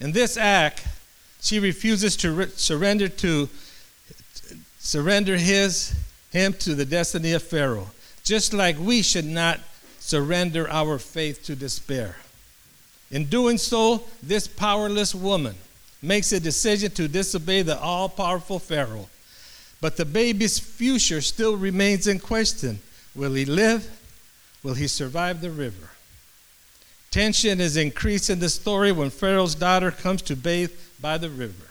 In 0.00 0.12
this 0.12 0.38
act, 0.38 0.86
she 1.42 1.58
refuses 1.58 2.16
to 2.16 2.32
re- 2.32 2.46
surrender 2.56 3.08
to 3.08 3.50
surrender 4.82 5.36
his 5.36 5.94
him 6.32 6.52
to 6.54 6.74
the 6.74 6.84
destiny 6.84 7.32
of 7.32 7.42
Pharaoh, 7.42 7.88
just 8.24 8.52
like 8.52 8.76
we 8.78 9.00
should 9.00 9.24
not 9.24 9.60
surrender 10.00 10.68
our 10.68 10.98
faith 10.98 11.44
to 11.44 11.54
despair. 11.54 12.16
In 13.10 13.26
doing 13.26 13.58
so, 13.58 14.02
this 14.22 14.48
powerless 14.48 15.14
woman 15.14 15.54
makes 16.02 16.32
a 16.32 16.40
decision 16.40 16.90
to 16.92 17.06
disobey 17.06 17.62
the 17.62 17.78
all 17.78 18.08
powerful 18.08 18.58
Pharaoh. 18.58 19.08
But 19.80 19.96
the 19.96 20.04
baby's 20.04 20.58
future 20.58 21.20
still 21.20 21.56
remains 21.56 22.06
in 22.06 22.18
question. 22.18 22.80
Will 23.14 23.34
he 23.34 23.44
live? 23.44 23.88
Will 24.62 24.74
he 24.74 24.88
survive 24.88 25.40
the 25.40 25.50
river? 25.50 25.90
Tension 27.10 27.60
is 27.60 27.76
increased 27.76 28.30
in 28.30 28.40
the 28.40 28.48
story 28.48 28.90
when 28.90 29.10
Pharaoh's 29.10 29.54
daughter 29.54 29.90
comes 29.90 30.22
to 30.22 30.34
bathe 30.34 30.72
by 31.00 31.18
the 31.18 31.28
river. 31.30 31.66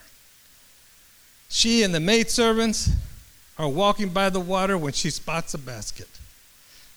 She 1.52 1.84
and 1.84 1.94
the 1.94 2.00
maidservants 2.00 2.90
are 3.60 3.68
walking 3.68 4.10
by 4.10 4.30
the 4.30 4.40
water 4.40 4.78
when 4.78 4.94
she 4.94 5.10
spots 5.10 5.54
a 5.54 5.58
basket. 5.58 6.08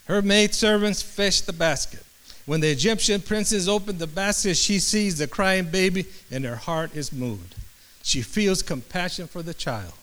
Her 0.06 0.23
maidservants 0.23 1.02
fetch 1.02 1.42
the 1.42 1.52
basket. 1.52 2.04
When 2.46 2.61
the 2.61 2.70
Egyptian 2.70 3.20
princess 3.20 3.66
opens 3.66 3.99
the 3.99 4.06
basket, 4.06 4.56
she 4.56 4.78
sees 4.78 5.18
the 5.18 5.26
crying 5.26 5.64
baby 5.64 6.06
and 6.30 6.44
her 6.44 6.54
heart 6.54 6.94
is 6.94 7.12
moved. 7.12 7.56
She 8.04 8.23
feels 8.23 8.62
compassion 8.62 9.26
for 9.26 9.42
the 9.42 9.54
child. 9.54 9.94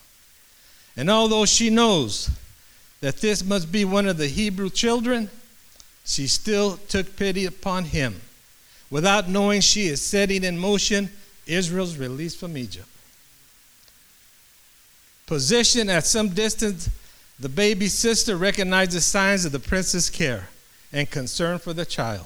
And 0.97 1.09
although 1.09 1.45
she 1.45 1.69
knows 1.69 2.29
that 2.99 3.21
this 3.21 3.45
must 3.45 3.71
be 3.71 3.85
one 3.85 4.05
of 4.05 4.17
the 4.17 4.27
Hebrew 4.27 4.69
children, 4.69 5.29
she 6.03 6.27
still 6.27 6.75
took 6.89 7.15
pity 7.15 7.45
upon 7.45 7.85
him. 7.85 8.19
Without 8.89 9.29
knowing, 9.29 9.61
she 9.61 9.87
is 9.87 10.01
setting 10.01 10.43
in 10.43 10.57
motion 10.57 11.09
Israel's 11.47 11.95
release 11.95 12.35
from 12.35 12.57
Egypt. 12.57 12.87
Positioned 15.31 15.89
at 15.89 16.05
some 16.05 16.27
distance, 16.27 16.89
the 17.39 17.47
baby's 17.47 17.93
sister 17.93 18.35
recognizes 18.35 19.05
signs 19.05 19.45
of 19.45 19.53
the 19.53 19.59
prince's 19.59 20.09
care 20.09 20.49
and 20.91 21.09
concern 21.09 21.57
for 21.57 21.71
the 21.71 21.85
child. 21.85 22.25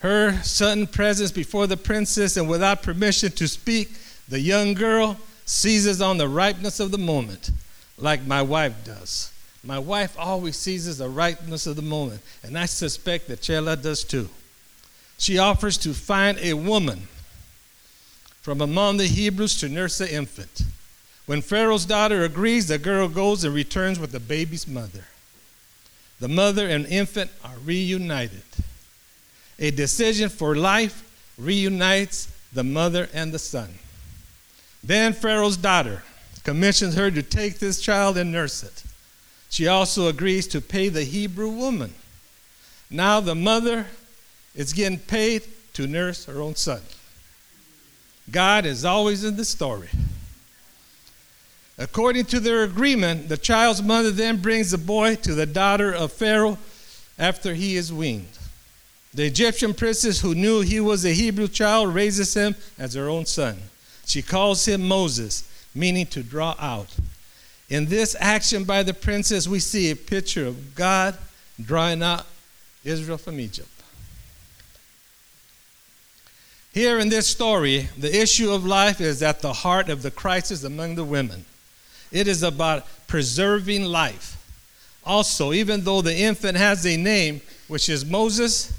Her 0.00 0.42
sudden 0.42 0.88
presence 0.88 1.32
before 1.32 1.66
the 1.66 1.78
princess 1.78 2.36
and 2.36 2.50
without 2.50 2.82
permission 2.82 3.32
to 3.32 3.48
speak, 3.48 3.92
the 4.28 4.38
young 4.38 4.74
girl 4.74 5.16
seizes 5.46 6.02
on 6.02 6.18
the 6.18 6.28
ripeness 6.28 6.80
of 6.80 6.90
the 6.90 6.98
moment, 6.98 7.50
like 7.96 8.26
my 8.26 8.42
wife 8.42 8.74
does. 8.84 9.32
My 9.64 9.78
wife 9.78 10.14
always 10.18 10.56
seizes 10.56 10.98
the 10.98 11.08
ripeness 11.08 11.66
of 11.66 11.76
the 11.76 11.80
moment, 11.80 12.20
and 12.42 12.58
I 12.58 12.66
suspect 12.66 13.26
that 13.28 13.40
Chela 13.40 13.74
does 13.74 14.04
too. 14.04 14.28
She 15.16 15.38
offers 15.38 15.78
to 15.78 15.94
find 15.94 16.38
a 16.40 16.52
woman 16.52 17.08
from 18.42 18.60
among 18.60 18.98
the 18.98 19.06
Hebrews 19.06 19.58
to 19.60 19.70
nurse 19.70 19.96
the 19.96 20.14
infant. 20.14 20.62
When 21.26 21.42
Pharaoh's 21.42 21.84
daughter 21.84 22.22
agrees, 22.22 22.68
the 22.68 22.78
girl 22.78 23.08
goes 23.08 23.44
and 23.44 23.54
returns 23.54 23.98
with 23.98 24.12
the 24.12 24.20
baby's 24.20 24.66
mother. 24.66 25.04
The 26.20 26.28
mother 26.28 26.68
and 26.68 26.86
infant 26.86 27.30
are 27.44 27.58
reunited. 27.64 28.42
A 29.58 29.70
decision 29.70 30.28
for 30.28 30.54
life 30.54 31.02
reunites 31.36 32.32
the 32.52 32.64
mother 32.64 33.08
and 33.12 33.32
the 33.32 33.38
son. 33.38 33.70
Then 34.82 35.12
Pharaoh's 35.12 35.56
daughter 35.56 36.04
commissions 36.44 36.94
her 36.94 37.10
to 37.10 37.22
take 37.22 37.58
this 37.58 37.80
child 37.80 38.16
and 38.16 38.30
nurse 38.30 38.62
it. 38.62 38.84
She 39.50 39.66
also 39.66 40.08
agrees 40.08 40.46
to 40.48 40.60
pay 40.60 40.88
the 40.88 41.02
Hebrew 41.02 41.48
woman. 41.48 41.92
Now 42.88 43.20
the 43.20 43.34
mother 43.34 43.86
is 44.54 44.72
getting 44.72 44.98
paid 44.98 45.42
to 45.74 45.86
nurse 45.86 46.24
her 46.26 46.40
own 46.40 46.54
son. 46.54 46.80
God 48.30 48.64
is 48.64 48.84
always 48.84 49.24
in 49.24 49.36
the 49.36 49.44
story. 49.44 49.88
According 51.78 52.24
to 52.26 52.40
their 52.40 52.62
agreement, 52.62 53.28
the 53.28 53.36
child's 53.36 53.82
mother 53.82 54.10
then 54.10 54.38
brings 54.38 54.70
the 54.70 54.78
boy 54.78 55.16
to 55.16 55.34
the 55.34 55.44
daughter 55.44 55.92
of 55.92 56.12
Pharaoh 56.12 56.58
after 57.18 57.54
he 57.54 57.76
is 57.76 57.92
weaned. 57.92 58.38
The 59.12 59.26
Egyptian 59.26 59.74
princess, 59.74 60.20
who 60.20 60.34
knew 60.34 60.60
he 60.60 60.80
was 60.80 61.04
a 61.04 61.12
Hebrew 61.12 61.48
child, 61.48 61.94
raises 61.94 62.34
him 62.34 62.54
as 62.78 62.94
her 62.94 63.08
own 63.08 63.26
son. 63.26 63.58
She 64.06 64.22
calls 64.22 64.66
him 64.66 64.86
Moses, 64.86 65.48
meaning 65.74 66.06
to 66.06 66.22
draw 66.22 66.54
out. 66.58 66.94
In 67.68 67.86
this 67.86 68.14
action 68.20 68.64
by 68.64 68.82
the 68.82 68.94
princess, 68.94 69.48
we 69.48 69.58
see 69.58 69.90
a 69.90 69.96
picture 69.96 70.46
of 70.46 70.74
God 70.74 71.16
drawing 71.62 72.02
out 72.02 72.26
Israel 72.84 73.18
from 73.18 73.40
Egypt. 73.40 73.68
Here 76.72 76.98
in 76.98 77.08
this 77.08 77.26
story, 77.26 77.88
the 77.96 78.14
issue 78.14 78.52
of 78.52 78.66
life 78.66 79.00
is 79.00 79.22
at 79.22 79.40
the 79.40 79.52
heart 79.52 79.88
of 79.88 80.02
the 80.02 80.10
crisis 80.10 80.62
among 80.62 80.94
the 80.94 81.04
women. 81.04 81.46
It 82.12 82.28
is 82.28 82.42
about 82.42 82.86
preserving 83.06 83.84
life. 83.84 84.32
Also, 85.04 85.52
even 85.52 85.82
though 85.82 86.02
the 86.02 86.16
infant 86.16 86.56
has 86.56 86.84
a 86.86 86.96
name, 86.96 87.40
which 87.68 87.88
is 87.88 88.04
Moses, 88.04 88.72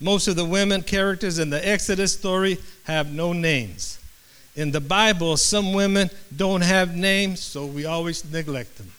most 0.00 0.28
of 0.28 0.36
the 0.36 0.44
women 0.44 0.82
characters 0.82 1.38
in 1.38 1.50
the 1.50 1.66
Exodus 1.66 2.12
story 2.12 2.58
have 2.84 3.12
no 3.12 3.32
names. 3.32 3.98
In 4.56 4.70
the 4.70 4.80
Bible, 4.80 5.36
some 5.36 5.72
women 5.72 6.10
don't 6.34 6.62
have 6.62 6.96
names, 6.96 7.40
so 7.40 7.66
we 7.66 7.86
always 7.86 8.24
neglect 8.30 8.76
them. 8.78 8.92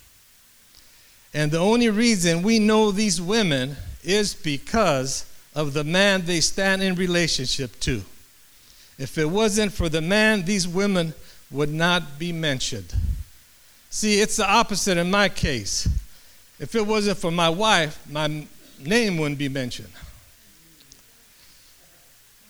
And 1.33 1.51
the 1.51 1.59
only 1.59 1.89
reason 1.89 2.43
we 2.43 2.59
know 2.59 2.91
these 2.91 3.21
women 3.21 3.75
is 4.03 4.33
because 4.33 5.25
of 5.53 5.73
the 5.73 5.83
man 5.83 6.25
they 6.25 6.41
stand 6.41 6.83
in 6.83 6.95
relationship 6.95 7.79
to. 7.81 8.03
If 8.97 9.17
it 9.17 9.29
wasn't 9.29 9.73
for 9.73 9.89
the 9.89 10.01
man, 10.01 10.45
these 10.45 10.67
women 10.67 11.13
would 11.51 11.71
not 11.71 12.19
be 12.19 12.31
mentioned. 12.31 12.93
See, 13.95 14.19
it's 14.19 14.35
the 14.35 14.45
opposite 14.45 14.97
in 14.97 15.09
my 15.09 15.29
case. 15.29 15.87
If 16.59 16.75
it 16.75 16.85
wasn't 16.85 17.17
for 17.17 17.31
my 17.31 17.47
wife, 17.47 17.97
my 18.11 18.45
name 18.77 19.17
wouldn't 19.17 19.39
be 19.39 19.47
mentioned. 19.47 19.93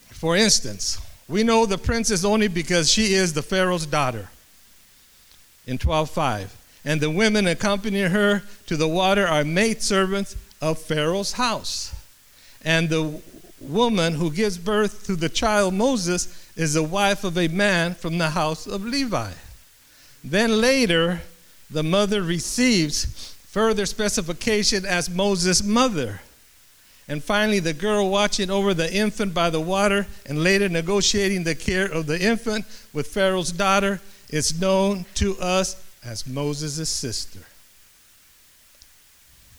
For 0.10 0.36
instance, 0.36 1.00
we 1.28 1.44
know 1.44 1.68
the 1.68 1.78
princess 1.78 2.26
only 2.26 2.48
because 2.48 2.90
she 2.90 3.14
is 3.14 3.34
the 3.34 3.44
Pharaoh's 3.44 3.86
daughter 3.86 4.30
in 5.68 5.78
12:5. 5.78 6.50
And 6.84 7.00
the 7.00 7.12
women 7.12 7.46
accompanying 7.46 8.10
her 8.10 8.42
to 8.66 8.76
the 8.76 8.88
water 8.88 9.28
are 9.28 9.44
maidservants 9.44 10.36
of 10.62 10.82
Pharaoh's 10.82 11.34
house. 11.34 11.92
And 12.64 12.90
the 12.90 13.22
woman 13.60 14.16
who 14.16 14.32
gives 14.32 14.58
birth 14.58 15.06
to 15.06 15.16
the 15.16 15.30
child 15.30 15.76
Moses 15.76 16.28
is 16.56 16.74
the 16.74 16.82
wife 16.82 17.24
of 17.24 17.38
a 17.38 17.50
man 17.50 17.94
from 17.94 18.18
the 18.18 18.32
house 18.32 18.66
of 18.66 18.84
Levi. 18.84 19.34
Then 20.24 20.60
later, 20.60 21.22
the 21.70 21.84
mother 21.84 22.22
receives 22.22 23.34
further 23.48 23.86
specification 23.86 24.86
as 24.86 25.10
Moses' 25.10 25.64
mother. 25.64 26.22
And 27.08 27.24
finally, 27.24 27.60
the 27.60 27.74
girl 27.74 28.10
watching 28.10 28.50
over 28.50 28.74
the 28.74 28.92
infant 28.92 29.34
by 29.34 29.50
the 29.50 29.62
water 29.62 30.08
and 30.26 30.44
later 30.44 30.68
negotiating 30.68 31.44
the 31.44 31.56
care 31.56 31.86
of 31.86 32.08
the 32.08 32.20
infant 32.20 32.66
with 32.94 33.08
Pharaoh's 33.08 33.52
daughter 33.52 34.02
is 34.30 34.60
known 34.60 35.06
to 35.16 35.38
us 35.38 35.82
as 36.04 36.28
Moses' 36.28 36.90
sister. 36.90 37.40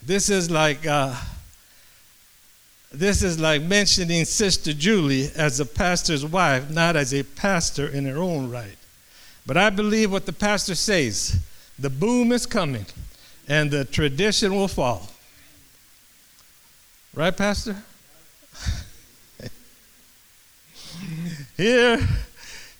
This 0.05 0.29
is 0.29 0.51
like 0.51 0.87
uh, 0.87 1.15
this 2.93 3.23
is 3.23 3.39
like 3.39 3.63
mentioning 3.63 4.25
Sister 4.25 4.73
Julie 4.73 5.31
as 5.37 5.61
a 5.61 5.67
pastor's 5.67 6.25
wife, 6.25 6.71
not 6.71 6.97
as 6.97 7.13
a 7.13 7.23
pastor 7.23 7.87
in 7.87 8.07
her 8.07 8.19
own 8.19 8.51
right. 8.51 8.79
But 9.47 9.57
I 9.57 9.71
believe 9.71 10.11
what 10.11 10.27
the 10.27 10.33
pastor 10.33 10.75
says 10.75 11.39
the 11.78 11.90
boom 11.90 12.33
is 12.33 12.47
coming, 12.47 12.87
and 13.49 13.71
the 13.71 13.85
tradition 13.85 14.54
will 14.54 14.68
fall. 14.68 15.09
Right, 17.14 17.37
Pastor? 17.37 17.76
here, 21.56 22.00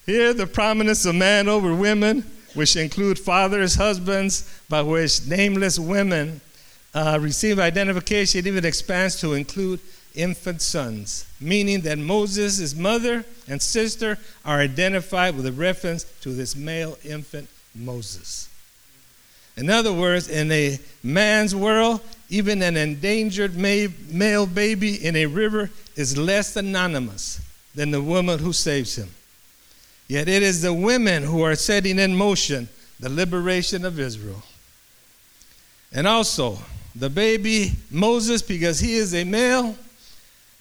here, 0.05 0.35
the 0.35 0.47
prominence 0.47 1.05
of 1.05 1.15
man 1.15 1.49
over 1.49 1.75
women 1.75 2.25
which 2.57 2.75
include 2.75 3.19
fathers, 3.19 3.75
husbands, 3.75 4.51
by 4.69 4.81
which 4.83 5.27
nameless 5.27 5.79
women 5.79 6.41
uh, 6.95 7.19
receive 7.21 7.59
identification, 7.59 8.47
even 8.47 8.65
expands 8.65 9.21
to 9.21 9.35
include 9.35 9.79
infant 10.15 10.63
sons, 10.63 11.27
meaning 11.39 11.83
that 11.83 11.99
Moses' 11.99 12.75
mother 12.75 13.25
and 13.47 13.61
sister 13.61 14.19
are 14.45 14.59
identified 14.59 15.37
with 15.37 15.45
a 15.45 15.53
reference 15.53 16.05
to 16.23 16.31
this 16.31 16.57
male 16.57 16.97
infant 17.05 17.49
Moses. 17.75 18.49
In 19.57 19.71
other 19.71 19.93
words, 19.93 20.29
in 20.29 20.53
a 20.53 20.79
man's 21.03 21.55
world, 21.55 22.01
even 22.29 22.61
an 22.63 22.77
endangered 22.77 23.57
male 23.57 24.47
baby 24.47 25.05
in 25.05 25.17
a 25.17 25.27
river 25.27 25.71
is 25.95 26.19
less 26.19 26.57
anonymous 26.57 27.41
than 27.75 27.91
the 27.91 28.03
woman 28.03 28.39
who 28.39 28.53
saves 28.53 28.97
him. 28.97 29.09
Yet 30.09 30.29
it 30.29 30.43
is 30.43 30.63
the 30.63 30.75
women 30.75 31.23
who 31.23 31.43
are 31.43 31.55
setting 31.55 31.99
in 31.99 32.15
motion 32.15 32.69
the 33.01 33.09
liberation 33.09 33.85
of 33.85 33.99
Israel. 33.99 34.43
And 35.93 36.07
also, 36.07 36.59
the 36.95 37.11
baby 37.11 37.73
Moses, 37.91 38.43
because 38.43 38.81
he 38.81 38.97
is 38.97 39.15
a 39.15 39.25
male, 39.25 39.77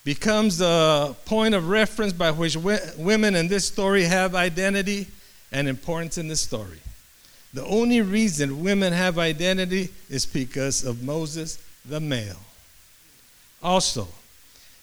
becomes 0.03 0.57
the 0.59 1.15
point 1.25 1.55
of 1.55 1.67
reference 1.67 2.13
by 2.13 2.31
which 2.31 2.55
women 2.55 3.35
in 3.35 3.47
this 3.47 3.65
story 3.65 4.03
have 4.03 4.35
identity 4.35 5.07
and 5.51 5.67
importance 5.67 6.17
in 6.17 6.27
the 6.27 6.35
story. 6.35 6.79
The 7.55 7.65
only 7.67 8.01
reason 8.01 8.61
women 8.65 8.91
have 8.91 9.17
identity 9.17 9.87
is 10.09 10.25
because 10.25 10.83
of 10.83 11.03
Moses, 11.03 11.57
the 11.85 12.01
male. 12.01 12.41
Also, 13.63 14.09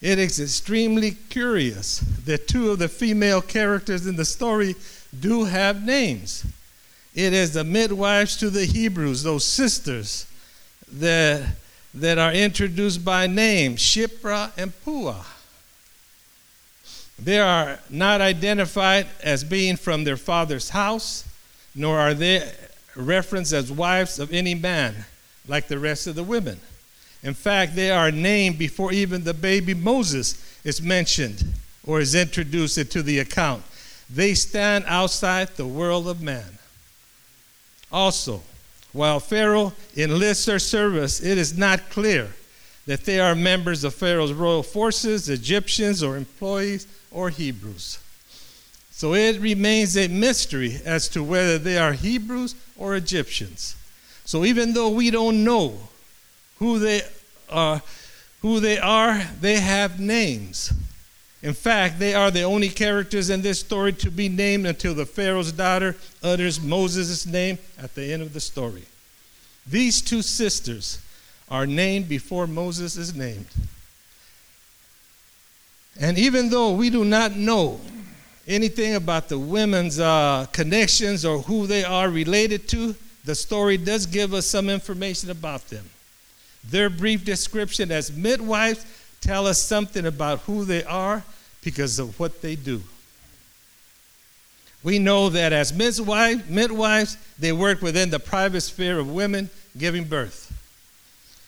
it 0.00 0.18
is 0.18 0.40
extremely 0.40 1.10
curious 1.28 1.98
that 2.24 2.48
two 2.48 2.70
of 2.70 2.78
the 2.78 2.88
female 2.88 3.42
characters 3.42 4.06
in 4.06 4.16
the 4.16 4.24
story 4.24 4.74
do 5.20 5.44
have 5.44 5.84
names. 5.84 6.46
It 7.14 7.34
is 7.34 7.52
the 7.52 7.62
midwives 7.62 8.38
to 8.38 8.48
the 8.48 8.64
Hebrews, 8.64 9.22
those 9.22 9.44
sisters 9.44 10.26
that, 10.90 11.46
that 11.92 12.16
are 12.16 12.32
introduced 12.32 13.04
by 13.04 13.26
name, 13.26 13.76
Shiphrah 13.76 14.50
and 14.56 14.72
Puah. 14.82 15.26
They 17.18 17.38
are 17.38 17.80
not 17.90 18.22
identified 18.22 19.08
as 19.22 19.44
being 19.44 19.76
from 19.76 20.04
their 20.04 20.16
father's 20.16 20.70
house 20.70 21.28
nor 21.74 21.98
are 21.98 22.14
they 22.14 22.50
referenced 22.94 23.52
as 23.52 23.70
wives 23.72 24.18
of 24.18 24.32
any 24.32 24.54
man 24.54 24.94
like 25.48 25.68
the 25.68 25.78
rest 25.78 26.06
of 26.06 26.14
the 26.14 26.22
women. 26.22 26.60
In 27.22 27.34
fact, 27.34 27.76
they 27.76 27.90
are 27.90 28.10
named 28.10 28.58
before 28.58 28.92
even 28.92 29.24
the 29.24 29.34
baby 29.34 29.74
Moses 29.74 30.60
is 30.64 30.82
mentioned 30.82 31.44
or 31.86 32.00
is 32.00 32.14
introduced 32.14 32.78
into 32.78 33.02
the 33.02 33.20
account. 33.20 33.62
They 34.10 34.34
stand 34.34 34.84
outside 34.86 35.48
the 35.48 35.66
world 35.66 36.08
of 36.08 36.20
man. 36.20 36.58
Also, 37.90 38.42
while 38.92 39.20
Pharaoh 39.20 39.72
enlists 39.96 40.44
their 40.44 40.58
service, 40.58 41.22
it 41.22 41.38
is 41.38 41.56
not 41.56 41.90
clear 41.90 42.28
that 42.86 43.04
they 43.04 43.20
are 43.20 43.34
members 43.34 43.84
of 43.84 43.94
Pharaoh's 43.94 44.32
royal 44.32 44.62
forces, 44.62 45.28
Egyptians, 45.28 46.02
or 46.02 46.16
employees, 46.16 46.86
or 47.10 47.30
Hebrews. 47.30 47.98
So 48.92 49.14
it 49.14 49.40
remains 49.40 49.96
a 49.96 50.06
mystery 50.06 50.78
as 50.84 51.08
to 51.08 51.24
whether 51.24 51.58
they 51.58 51.78
are 51.78 51.92
Hebrews 51.92 52.54
or 52.76 52.94
Egyptians. 52.94 53.74
So 54.24 54.44
even 54.44 54.74
though 54.74 54.90
we 54.90 55.10
don't 55.10 55.42
know 55.42 55.78
who 56.58 56.78
they 56.78 57.02
are, 57.50 57.82
who 58.42 58.60
they 58.60 58.78
are, 58.78 59.20
they 59.40 59.56
have 59.56 59.98
names. 59.98 60.72
In 61.42 61.54
fact, 61.54 61.98
they 61.98 62.14
are 62.14 62.30
the 62.30 62.42
only 62.42 62.68
characters 62.68 63.28
in 63.30 63.42
this 63.42 63.58
story 63.58 63.92
to 63.94 64.10
be 64.10 64.28
named 64.28 64.66
until 64.66 64.94
the 64.94 65.06
Pharaoh's 65.06 65.50
daughter 65.50 65.96
utters 66.22 66.60
Moses' 66.60 67.26
name 67.26 67.58
at 67.78 67.94
the 67.96 68.12
end 68.12 68.22
of 68.22 68.32
the 68.32 68.40
story. 68.40 68.84
These 69.66 70.02
two 70.02 70.22
sisters 70.22 71.00
are 71.50 71.66
named 71.66 72.08
before 72.08 72.46
Moses 72.46 72.96
is 72.96 73.14
named. 73.14 73.48
And 76.00 76.16
even 76.16 76.50
though 76.50 76.72
we 76.72 76.90
do 76.90 77.04
not 77.04 77.36
know 77.36 77.80
anything 78.46 78.94
about 78.94 79.28
the 79.28 79.38
women's 79.38 80.00
uh, 80.00 80.46
connections 80.52 81.24
or 81.24 81.38
who 81.40 81.66
they 81.66 81.84
are 81.84 82.08
related 82.08 82.68
to, 82.68 82.94
the 83.24 83.34
story 83.34 83.76
does 83.76 84.06
give 84.06 84.34
us 84.34 84.46
some 84.46 84.68
information 84.68 85.30
about 85.30 85.68
them. 85.68 85.84
Their 86.68 86.90
brief 86.90 87.24
description 87.24 87.90
as 87.90 88.12
midwives 88.12 88.84
tell 89.20 89.46
us 89.46 89.60
something 89.60 90.06
about 90.06 90.40
who 90.40 90.64
they 90.64 90.84
are 90.84 91.22
because 91.62 91.98
of 91.98 92.18
what 92.18 92.42
they 92.42 92.56
do. 92.56 92.82
We 94.82 94.98
know 94.98 95.28
that 95.28 95.52
as 95.52 95.72
midwives, 95.72 96.48
midwives, 96.48 97.16
they 97.38 97.52
work 97.52 97.82
within 97.82 98.10
the 98.10 98.18
private 98.18 98.62
sphere 98.62 98.98
of 98.98 99.08
women 99.08 99.48
giving 99.78 100.04
birth. 100.04 100.48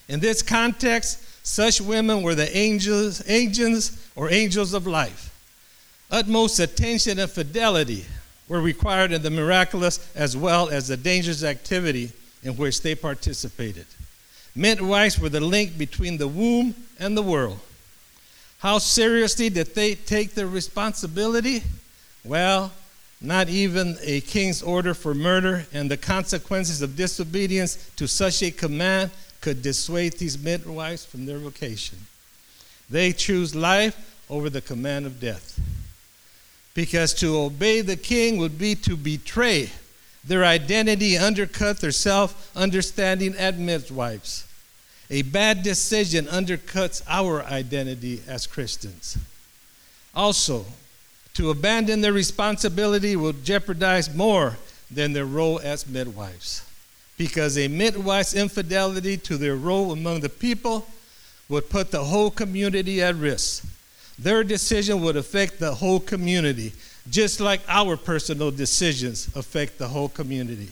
In 0.08 0.20
this 0.20 0.42
context, 0.42 1.46
such 1.46 1.80
women 1.80 2.22
were 2.22 2.36
the 2.36 2.56
angels, 2.56 3.22
angels 3.28 4.08
or 4.14 4.30
angels 4.30 4.72
of 4.72 4.86
life. 4.86 5.33
Utmost 6.10 6.60
attention 6.60 7.18
and 7.18 7.30
fidelity 7.30 8.04
were 8.48 8.60
required 8.60 9.12
in 9.12 9.22
the 9.22 9.30
miraculous 9.30 10.10
as 10.14 10.36
well 10.36 10.68
as 10.68 10.88
the 10.88 10.96
dangerous 10.96 11.42
activity 11.42 12.12
in 12.42 12.56
which 12.56 12.82
they 12.82 12.94
participated. 12.94 13.86
Midwives 14.54 15.18
were 15.18 15.28
the 15.28 15.40
link 15.40 15.76
between 15.76 16.18
the 16.18 16.28
womb 16.28 16.74
and 16.98 17.16
the 17.16 17.22
world. 17.22 17.58
How 18.58 18.78
seriously 18.78 19.50
did 19.50 19.74
they 19.74 19.94
take 19.94 20.34
their 20.34 20.46
responsibility? 20.46 21.62
Well, 22.22 22.72
not 23.20 23.48
even 23.48 23.96
a 24.02 24.20
king's 24.20 24.62
order 24.62 24.94
for 24.94 25.14
murder 25.14 25.66
and 25.72 25.90
the 25.90 25.96
consequences 25.96 26.82
of 26.82 26.96
disobedience 26.96 27.90
to 27.96 28.06
such 28.06 28.42
a 28.42 28.50
command 28.50 29.10
could 29.40 29.62
dissuade 29.62 30.14
these 30.14 30.38
midwives 30.38 31.04
from 31.04 31.26
their 31.26 31.38
vocation. 31.38 31.98
They 32.88 33.12
choose 33.12 33.54
life 33.54 34.14
over 34.30 34.48
the 34.48 34.60
command 34.60 35.06
of 35.06 35.20
death 35.20 35.58
because 36.74 37.14
to 37.14 37.38
obey 37.38 37.80
the 37.80 37.96
king 37.96 38.36
would 38.36 38.58
be 38.58 38.74
to 38.74 38.96
betray 38.96 39.70
their 40.24 40.44
identity, 40.44 41.16
undercut 41.16 41.80
their 41.80 41.92
self 41.92 42.50
understanding 42.56 43.34
as 43.34 43.56
midwives. 43.56 44.46
A 45.10 45.22
bad 45.22 45.62
decision 45.62 46.24
undercuts 46.26 47.02
our 47.08 47.44
identity 47.44 48.22
as 48.26 48.46
Christians. 48.46 49.18
Also, 50.14 50.64
to 51.34 51.50
abandon 51.50 52.00
their 52.00 52.12
responsibility 52.12 53.16
will 53.16 53.32
jeopardize 53.32 54.14
more 54.14 54.56
than 54.90 55.12
their 55.12 55.26
role 55.26 55.60
as 55.62 55.86
midwives. 55.86 56.62
Because 57.18 57.58
a 57.58 57.68
midwife's 57.68 58.34
infidelity 58.34 59.16
to 59.18 59.36
their 59.36 59.56
role 59.56 59.92
among 59.92 60.20
the 60.20 60.28
people 60.28 60.86
would 61.48 61.68
put 61.68 61.90
the 61.90 62.04
whole 62.04 62.30
community 62.30 63.02
at 63.02 63.14
risk. 63.14 63.64
Their 64.18 64.44
decision 64.44 65.00
would 65.02 65.16
affect 65.16 65.58
the 65.58 65.74
whole 65.74 66.00
community, 66.00 66.72
just 67.10 67.40
like 67.40 67.60
our 67.68 67.96
personal 67.96 68.50
decisions 68.50 69.28
affect 69.34 69.78
the 69.78 69.88
whole 69.88 70.08
community. 70.08 70.68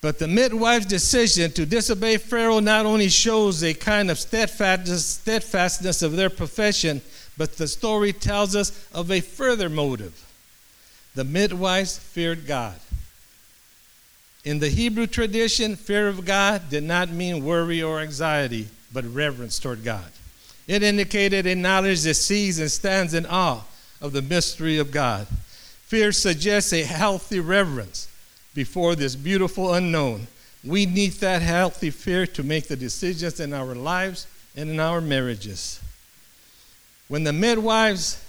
But 0.00 0.18
the 0.18 0.26
midwife's 0.26 0.86
decision 0.86 1.52
to 1.52 1.64
disobey 1.64 2.16
Pharaoh 2.16 2.58
not 2.58 2.86
only 2.86 3.08
shows 3.08 3.62
a 3.62 3.72
kind 3.72 4.10
of 4.10 4.18
steadfastness 4.18 6.02
of 6.02 6.16
their 6.16 6.30
profession, 6.30 7.00
but 7.36 7.56
the 7.56 7.68
story 7.68 8.12
tells 8.12 8.56
us 8.56 8.88
of 8.92 9.12
a 9.12 9.20
further 9.20 9.68
motive. 9.68 10.26
The 11.14 11.24
midwives 11.24 11.98
feared 11.98 12.46
God. 12.46 12.80
In 14.44 14.58
the 14.58 14.70
Hebrew 14.70 15.06
tradition, 15.06 15.76
fear 15.76 16.08
of 16.08 16.24
God 16.24 16.68
did 16.68 16.82
not 16.82 17.10
mean 17.10 17.44
worry 17.44 17.80
or 17.80 18.00
anxiety, 18.00 18.68
but 18.92 19.04
reverence 19.04 19.60
toward 19.60 19.84
God. 19.84 20.10
It 20.66 20.82
indicated 20.82 21.46
a 21.46 21.54
knowledge 21.54 22.02
that 22.02 22.14
sees 22.14 22.58
and 22.58 22.70
stands 22.70 23.14
in 23.14 23.26
awe 23.26 23.64
of 24.00 24.12
the 24.12 24.22
mystery 24.22 24.78
of 24.78 24.90
God. 24.90 25.26
Fear 25.86 26.12
suggests 26.12 26.72
a 26.72 26.82
healthy 26.82 27.40
reverence 27.40 28.08
before 28.54 28.94
this 28.94 29.16
beautiful 29.16 29.74
unknown. 29.74 30.26
We 30.64 30.86
need 30.86 31.12
that 31.14 31.42
healthy 31.42 31.90
fear 31.90 32.26
to 32.28 32.42
make 32.42 32.68
the 32.68 32.76
decisions 32.76 33.40
in 33.40 33.52
our 33.52 33.74
lives 33.74 34.26
and 34.56 34.70
in 34.70 34.80
our 34.80 35.00
marriages. 35.00 35.80
When 37.08 37.24
the 37.24 37.32
midwives 37.32 38.22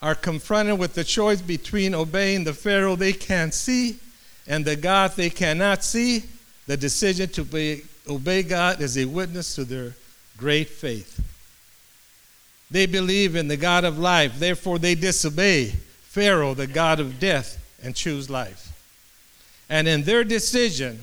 are 0.00 0.14
confronted 0.14 0.78
with 0.78 0.94
the 0.94 1.04
choice 1.04 1.40
between 1.40 1.94
obeying 1.94 2.44
the 2.44 2.54
Pharaoh 2.54 2.96
they 2.96 3.12
can't 3.12 3.54
see 3.54 3.98
and 4.46 4.64
the 4.64 4.74
God 4.74 5.12
they 5.12 5.30
cannot 5.30 5.84
see, 5.84 6.24
the 6.66 6.76
decision 6.76 7.28
to 7.30 7.42
obey, 7.42 7.82
obey 8.08 8.42
God 8.42 8.80
is 8.80 8.98
a 8.98 9.04
witness 9.04 9.54
to 9.54 9.64
their 9.64 9.94
great 10.36 10.68
faith. 10.68 11.20
They 12.72 12.86
believe 12.86 13.36
in 13.36 13.48
the 13.48 13.56
God 13.58 13.84
of 13.84 13.98
life, 13.98 14.38
therefore, 14.38 14.78
they 14.78 14.94
disobey 14.94 15.66
Pharaoh, 16.04 16.54
the 16.54 16.66
God 16.66 17.00
of 17.00 17.20
death, 17.20 17.62
and 17.82 17.94
choose 17.94 18.30
life. 18.30 18.72
And 19.68 19.86
in 19.86 20.04
their 20.04 20.24
decision 20.24 21.00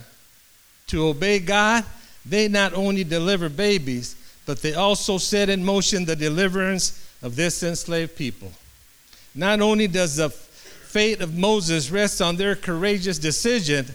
to 0.88 1.08
obey 1.08 1.38
God, 1.39 1.86
they 2.25 2.47
not 2.47 2.73
only 2.73 3.03
deliver 3.03 3.49
babies, 3.49 4.15
but 4.47 4.63
they 4.63 4.73
also 4.73 5.19
set 5.19 5.47
in 5.47 5.63
motion 5.63 6.05
the 6.05 6.15
deliverance 6.15 7.08
of 7.21 7.36
this 7.36 7.62
enslaved 7.62 8.15
people. 8.15 8.51
Not 9.36 9.62
only 9.62 9.88
does 9.88 10.15
the 10.15 10.32
fate 10.32 11.21
of 11.21 11.38
Moses 11.38 11.91
rest 11.91 12.19
on 12.19 12.36
their 12.36 12.55
courageous 12.55 13.19
decision, 13.19 13.86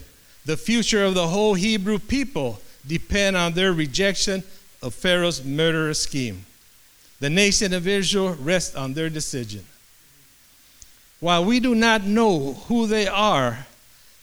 the 0.45 0.55
future 0.55 1.03
of 1.03 1.13
the 1.13 1.27
whole 1.27 1.55
Hebrew 1.55 1.99
people 1.99 2.61
depend 2.87 3.35
on 3.35 3.51
their 3.51 3.73
rejection 3.73 4.43
of 4.81 4.93
Pharaoh's 4.93 5.43
murderous 5.43 5.99
scheme. 5.99 6.45
The 7.19 7.29
nation 7.29 7.73
of 7.73 7.87
Israel 7.87 8.35
rests 8.35 8.75
on 8.75 8.93
their 8.93 9.09
decision. 9.09 9.65
While 11.19 11.45
we 11.45 11.59
do 11.59 11.73
not 11.73 12.03
know 12.03 12.53
who 12.67 12.87
they 12.87 13.07
are, 13.07 13.65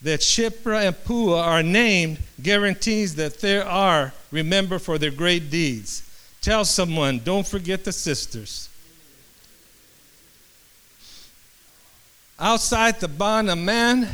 that 0.02 0.20
Shiphrah 0.20 0.88
and 0.88 1.04
Puah 1.04 1.40
are 1.40 1.62
named 1.62 2.18
guarantees 2.42 3.14
that 3.14 3.40
they 3.40 3.60
are 3.60 4.12
remembered 4.30 4.82
for 4.82 4.98
their 4.98 5.10
great 5.10 5.50
deeds. 5.50 6.02
Tell 6.40 6.64
someone, 6.64 7.20
don't 7.20 7.46
forget 7.46 7.84
the 7.84 7.92
sisters. 7.92 8.68
Outside 12.38 12.98
the 12.98 13.08
bond 13.08 13.48
of 13.48 13.58
man, 13.58 14.08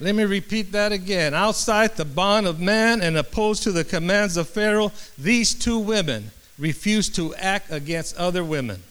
let 0.00 0.14
me 0.14 0.24
repeat 0.24 0.72
that 0.72 0.90
again. 0.90 1.34
Outside 1.34 1.96
the 1.96 2.06
bond 2.06 2.46
of 2.46 2.58
man 2.58 3.02
and 3.02 3.16
opposed 3.16 3.62
to 3.64 3.72
the 3.72 3.84
commands 3.84 4.38
of 4.38 4.48
Pharaoh, 4.48 4.90
these 5.18 5.54
two 5.54 5.78
women 5.78 6.30
refused 6.58 7.14
to 7.16 7.34
act 7.34 7.70
against 7.72 8.16
other 8.16 8.44
women. 8.44 8.82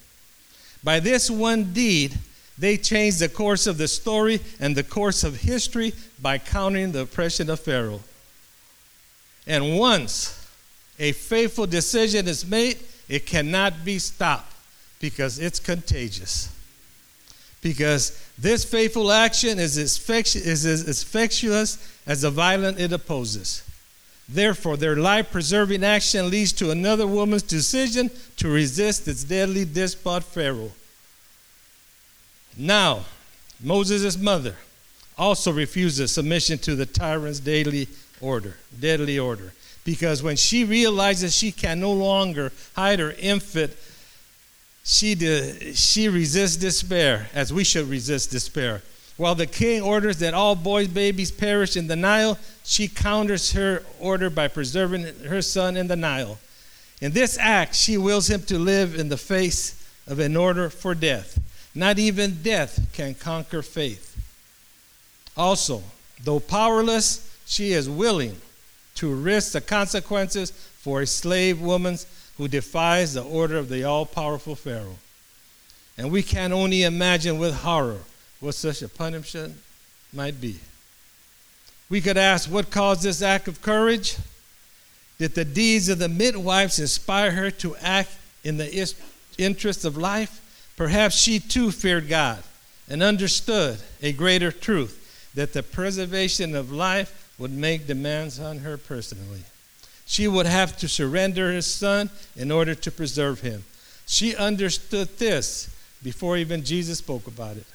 By 0.83 0.99
this 0.99 1.29
one 1.29 1.73
deed, 1.73 2.17
they 2.57 2.77
changed 2.77 3.19
the 3.19 3.29
course 3.29 3.67
of 3.67 3.77
the 3.77 3.87
story 3.87 4.39
and 4.59 4.75
the 4.75 4.83
course 4.83 5.23
of 5.23 5.41
history 5.41 5.93
by 6.21 6.37
countering 6.37 6.91
the 6.91 7.01
oppression 7.01 7.49
of 7.49 7.59
Pharaoh. 7.59 8.01
And 9.47 9.77
once 9.77 10.47
a 10.99 11.11
faithful 11.13 11.65
decision 11.65 12.27
is 12.27 12.45
made, 12.45 12.77
it 13.09 13.25
cannot 13.25 13.83
be 13.83 13.99
stopped 13.99 14.53
because 14.99 15.39
it's 15.39 15.59
contagious. 15.59 16.55
Because 17.61 18.19
this 18.37 18.63
faithful 18.63 19.11
action 19.11 19.59
is 19.59 19.77
as 19.77 19.97
infectious 20.87 21.77
as 22.05 22.21
the 22.21 22.31
violent 22.31 22.79
it 22.79 22.91
opposes. 22.91 23.63
Therefore, 24.33 24.77
their 24.77 24.95
life 24.95 25.29
preserving 25.29 25.83
action 25.83 26.29
leads 26.29 26.53
to 26.53 26.71
another 26.71 27.05
woman's 27.05 27.43
decision 27.43 28.09
to 28.37 28.47
resist 28.47 29.05
its 29.07 29.25
deadly 29.25 29.65
despot 29.65 30.23
Pharaoh. 30.23 30.71
Now, 32.57 33.05
Moses' 33.61 34.17
mother 34.17 34.55
also 35.17 35.51
refuses 35.51 36.13
submission 36.13 36.57
to 36.59 36.75
the 36.75 36.85
tyrant's 36.85 37.41
daily 37.41 37.89
order, 38.21 38.55
deadly 38.79 39.19
order. 39.19 39.51
Because 39.83 40.23
when 40.23 40.37
she 40.37 40.63
realizes 40.63 41.35
she 41.35 41.51
can 41.51 41.81
no 41.81 41.91
longer 41.91 42.53
hide 42.73 42.99
her 42.99 43.13
infant, 43.19 43.75
she, 44.85 45.13
de- 45.13 45.73
she 45.73 46.07
resists 46.07 46.55
despair, 46.55 47.27
as 47.33 47.51
we 47.51 47.65
should 47.65 47.89
resist 47.89 48.31
despair. 48.31 48.81
While 49.21 49.35
the 49.35 49.45
king 49.45 49.83
orders 49.83 50.17
that 50.17 50.33
all 50.33 50.55
boys' 50.55 50.87
babies 50.87 51.29
perish 51.29 51.77
in 51.77 51.85
the 51.85 51.95
Nile, 51.95 52.39
she 52.63 52.87
counters 52.87 53.51
her 53.51 53.83
order 53.99 54.31
by 54.31 54.47
preserving 54.47 55.03
her 55.27 55.43
son 55.43 55.77
in 55.77 55.85
the 55.85 55.95
Nile. 55.95 56.39
In 57.01 57.11
this 57.11 57.37
act, 57.37 57.75
she 57.75 57.99
wills 57.99 58.31
him 58.31 58.41
to 58.41 58.57
live 58.57 58.97
in 58.97 59.09
the 59.09 59.17
face 59.17 59.87
of 60.07 60.17
an 60.17 60.35
order 60.35 60.71
for 60.71 60.95
death. 60.95 61.39
Not 61.75 61.99
even 61.99 62.41
death 62.41 62.87
can 62.93 63.13
conquer 63.13 63.61
faith. 63.61 64.17
Also, 65.37 65.83
though 66.23 66.39
powerless, 66.39 67.31
she 67.45 67.73
is 67.73 67.87
willing 67.87 68.37
to 68.95 69.13
risk 69.13 69.51
the 69.51 69.61
consequences 69.61 70.49
for 70.49 71.01
a 71.01 71.05
slave 71.05 71.61
woman 71.61 71.99
who 72.39 72.47
defies 72.47 73.13
the 73.13 73.23
order 73.23 73.59
of 73.59 73.69
the 73.69 73.83
all 73.83 74.07
powerful 74.07 74.55
Pharaoh. 74.55 74.97
And 75.95 76.09
we 76.09 76.23
can 76.23 76.51
only 76.51 76.81
imagine 76.81 77.37
with 77.37 77.57
horror 77.57 77.99
what 78.41 78.55
such 78.55 78.81
a 78.81 78.89
punishment 78.89 79.55
might 80.11 80.41
be. 80.41 80.57
We 81.89 82.01
could 82.01 82.17
ask 82.17 82.49
what 82.49 82.71
caused 82.71 83.03
this 83.03 83.21
act 83.21 83.47
of 83.47 83.61
courage? 83.61 84.17
Did 85.19 85.35
the 85.35 85.45
deeds 85.45 85.87
of 85.87 85.99
the 85.99 86.09
midwives 86.09 86.79
inspire 86.79 87.31
her 87.31 87.51
to 87.51 87.75
act 87.77 88.11
in 88.43 88.57
the 88.57 88.95
interest 89.37 89.85
of 89.85 89.95
life? 89.95 90.39
Perhaps 90.75 91.15
she 91.15 91.39
too 91.39 91.71
feared 91.71 92.09
God 92.09 92.43
and 92.89 93.03
understood 93.03 93.77
a 94.01 94.11
greater 94.11 94.51
truth 94.51 95.31
that 95.35 95.53
the 95.53 95.63
preservation 95.63 96.55
of 96.55 96.71
life 96.71 97.33
would 97.37 97.51
make 97.51 97.87
demands 97.87 98.39
on 98.39 98.59
her 98.59 98.77
personally. 98.77 99.43
She 100.05 100.27
would 100.27 100.45
have 100.45 100.77
to 100.77 100.87
surrender 100.87 101.53
her 101.53 101.61
son 101.61 102.09
in 102.35 102.51
order 102.51 102.75
to 102.75 102.91
preserve 102.91 103.41
him. 103.41 103.63
She 104.07 104.35
understood 104.35 105.17
this 105.19 105.69
before 106.03 106.37
even 106.37 106.63
Jesus 106.63 106.97
spoke 106.97 107.27
about 107.27 107.57
it. 107.57 107.65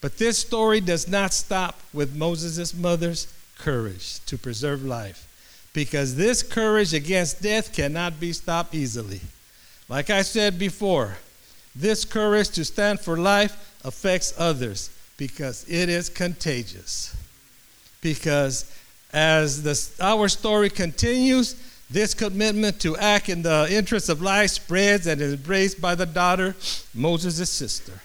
But 0.00 0.18
this 0.18 0.38
story 0.38 0.80
does 0.80 1.08
not 1.08 1.32
stop 1.32 1.80
with 1.92 2.16
Moses' 2.16 2.72
mother's 2.74 3.32
courage 3.58 4.20
to 4.26 4.38
preserve 4.38 4.84
life, 4.84 5.26
because 5.72 6.14
this 6.14 6.42
courage 6.42 6.94
against 6.94 7.42
death 7.42 7.74
cannot 7.74 8.20
be 8.20 8.32
stopped 8.32 8.74
easily. 8.74 9.20
Like 9.88 10.10
I 10.10 10.22
said 10.22 10.58
before, 10.58 11.18
this 11.74 12.04
courage 12.04 12.50
to 12.50 12.64
stand 12.64 13.00
for 13.00 13.16
life 13.16 13.76
affects 13.84 14.34
others 14.38 14.90
because 15.16 15.64
it 15.68 15.88
is 15.88 16.08
contagious. 16.08 17.16
Because 18.00 18.70
as 19.12 19.62
the, 19.62 20.04
our 20.04 20.28
story 20.28 20.70
continues, 20.70 21.56
this 21.90 22.14
commitment 22.14 22.80
to 22.80 22.96
act 22.96 23.28
in 23.28 23.42
the 23.42 23.66
interest 23.70 24.08
of 24.08 24.20
life 24.20 24.50
spreads 24.50 25.06
and 25.06 25.20
is 25.20 25.34
embraced 25.34 25.80
by 25.80 25.94
the 25.94 26.06
daughter, 26.06 26.54
Moses' 26.94 27.50
sister. 27.50 28.00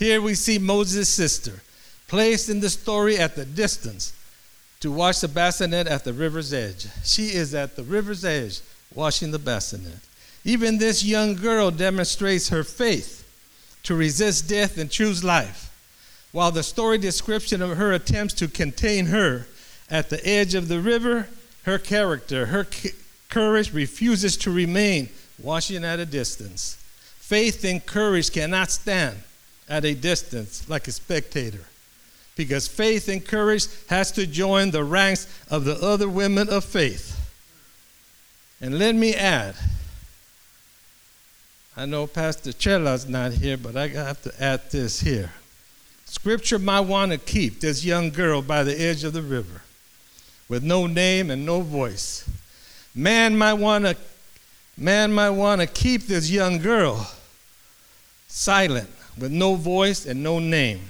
Here 0.00 0.22
we 0.22 0.34
see 0.34 0.58
Moses' 0.58 1.10
sister 1.10 1.60
placed 2.08 2.48
in 2.48 2.60
the 2.60 2.70
story 2.70 3.18
at 3.18 3.36
the 3.36 3.44
distance 3.44 4.14
to 4.80 4.90
wash 4.90 5.18
the 5.18 5.28
bassinet 5.28 5.86
at 5.86 6.04
the 6.04 6.14
river's 6.14 6.54
edge. 6.54 6.86
She 7.04 7.34
is 7.34 7.54
at 7.54 7.76
the 7.76 7.82
river's 7.82 8.24
edge 8.24 8.60
washing 8.94 9.30
the 9.30 9.38
bassinet. 9.38 9.98
Even 10.42 10.78
this 10.78 11.04
young 11.04 11.34
girl 11.34 11.70
demonstrates 11.70 12.48
her 12.48 12.64
faith 12.64 13.28
to 13.82 13.94
resist 13.94 14.48
death 14.48 14.78
and 14.78 14.90
choose 14.90 15.22
life. 15.22 15.66
While 16.32 16.50
the 16.50 16.62
story 16.62 16.96
description 16.96 17.60
of 17.60 17.76
her 17.76 17.92
attempts 17.92 18.32
to 18.34 18.48
contain 18.48 19.04
her 19.06 19.48
at 19.90 20.08
the 20.08 20.26
edge 20.26 20.54
of 20.54 20.68
the 20.68 20.80
river, 20.80 21.28
her 21.64 21.78
character, 21.78 22.46
her 22.46 22.66
courage 23.28 23.74
refuses 23.74 24.38
to 24.38 24.50
remain 24.50 25.10
washing 25.38 25.84
at 25.84 26.00
a 26.00 26.06
distance. 26.06 26.82
Faith 27.18 27.64
and 27.64 27.84
courage 27.84 28.32
cannot 28.32 28.70
stand 28.70 29.22
at 29.70 29.84
a 29.84 29.94
distance 29.94 30.68
like 30.68 30.88
a 30.88 30.92
spectator 30.92 31.64
because 32.36 32.66
faith 32.66 33.08
and 33.08 33.24
courage 33.24 33.66
has 33.88 34.10
to 34.12 34.26
join 34.26 34.72
the 34.72 34.82
ranks 34.82 35.26
of 35.48 35.64
the 35.64 35.76
other 35.76 36.08
women 36.08 36.48
of 36.50 36.64
faith. 36.64 37.16
And 38.60 38.78
let 38.78 38.94
me 38.94 39.14
add, 39.14 39.54
I 41.76 41.86
know 41.86 42.06
Pastor 42.06 42.52
Chela's 42.52 43.08
not 43.08 43.32
here, 43.32 43.56
but 43.56 43.76
I 43.76 43.88
have 43.88 44.20
to 44.22 44.42
add 44.42 44.70
this 44.70 45.00
here. 45.00 45.32
Scripture 46.04 46.58
might 46.58 46.80
want 46.80 47.12
to 47.12 47.18
keep 47.18 47.60
this 47.60 47.84
young 47.84 48.10
girl 48.10 48.42
by 48.42 48.64
the 48.64 48.78
edge 48.78 49.04
of 49.04 49.12
the 49.12 49.22
river 49.22 49.62
with 50.48 50.64
no 50.64 50.86
name 50.86 51.30
and 51.30 51.46
no 51.46 51.60
voice. 51.60 52.28
Man 52.94 53.38
might 53.38 53.54
want 53.54 53.84
to 53.84 53.96
man 54.76 55.12
might 55.12 55.30
want 55.30 55.60
to 55.60 55.66
keep 55.66 56.06
this 56.06 56.30
young 56.30 56.58
girl 56.58 57.10
silent 58.28 58.88
with 59.18 59.32
no 59.32 59.54
voice 59.54 60.06
and 60.06 60.22
no 60.22 60.38
name. 60.38 60.80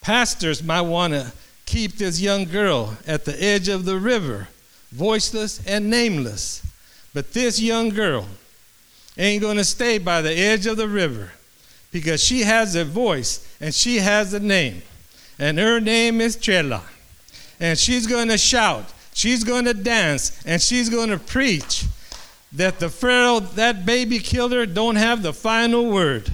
Pastors 0.00 0.62
might 0.62 0.82
want 0.82 1.12
to 1.12 1.32
keep 1.66 1.96
this 1.96 2.20
young 2.20 2.44
girl 2.44 2.96
at 3.06 3.24
the 3.24 3.42
edge 3.42 3.68
of 3.68 3.84
the 3.84 3.98
river, 3.98 4.48
voiceless 4.90 5.64
and 5.66 5.88
nameless. 5.88 6.64
But 7.14 7.32
this 7.32 7.60
young 7.60 7.90
girl 7.90 8.26
ain't 9.16 9.42
going 9.42 9.58
to 9.58 9.64
stay 9.64 9.98
by 9.98 10.22
the 10.22 10.32
edge 10.34 10.66
of 10.66 10.76
the 10.76 10.88
river 10.88 11.32
because 11.92 12.22
she 12.22 12.40
has 12.40 12.74
a 12.74 12.84
voice 12.84 13.46
and 13.60 13.74
she 13.74 13.98
has 13.98 14.34
a 14.34 14.40
name. 14.40 14.82
And 15.38 15.58
her 15.58 15.80
name 15.80 16.20
is 16.20 16.36
Chela. 16.36 16.82
And 17.60 17.78
she's 17.78 18.06
going 18.06 18.28
to 18.28 18.38
shout, 18.38 18.92
she's 19.14 19.44
going 19.44 19.66
to 19.66 19.74
dance, 19.74 20.42
and 20.44 20.60
she's 20.60 20.88
going 20.88 21.10
to 21.10 21.18
preach 21.18 21.84
that 22.52 22.80
the 22.80 22.88
Pharaoh, 22.88 23.40
that 23.40 23.86
baby 23.86 24.18
killer, 24.18 24.66
don't 24.66 24.96
have 24.96 25.22
the 25.22 25.32
final 25.32 25.90
word. 25.90 26.30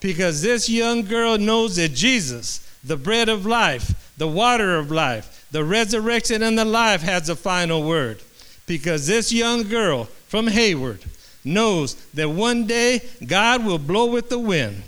Because 0.00 0.42
this 0.42 0.68
young 0.68 1.02
girl 1.02 1.38
knows 1.38 1.76
that 1.76 1.94
Jesus, 1.94 2.68
the 2.84 2.96
bread 2.96 3.28
of 3.28 3.46
life, 3.46 4.12
the 4.16 4.28
water 4.28 4.76
of 4.76 4.90
life, 4.90 5.46
the 5.50 5.64
resurrection 5.64 6.42
and 6.42 6.58
the 6.58 6.64
life, 6.64 7.02
has 7.02 7.26
the 7.26 7.36
final 7.36 7.82
word. 7.82 8.22
Because 8.66 9.06
this 9.06 9.32
young 9.32 9.64
girl 9.64 10.04
from 10.04 10.46
Hayward, 10.46 11.04
knows 11.44 11.94
that 12.14 12.28
one 12.28 12.66
day 12.66 13.00
God 13.26 13.64
will 13.64 13.78
blow 13.78 14.06
with 14.06 14.28
the 14.28 14.38
wind, 14.38 14.82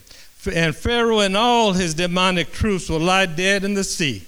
and 0.52 0.74
Pharaoh 0.74 1.20
and 1.20 1.36
all 1.36 1.72
his 1.72 1.94
demonic 1.94 2.52
troops 2.52 2.88
will 2.88 3.00
lie 3.00 3.26
dead 3.26 3.64
in 3.64 3.74
the 3.74 3.84
sea. 3.84 4.24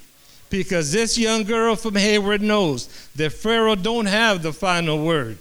Because 0.50 0.92
this 0.92 1.16
young 1.16 1.44
girl 1.44 1.76
from 1.76 1.94
Hayward 1.94 2.42
knows 2.42 2.86
that 3.16 3.32
Pharaoh 3.32 3.74
don't 3.74 4.06
have 4.06 4.42
the 4.42 4.52
final 4.52 5.04
word. 5.04 5.38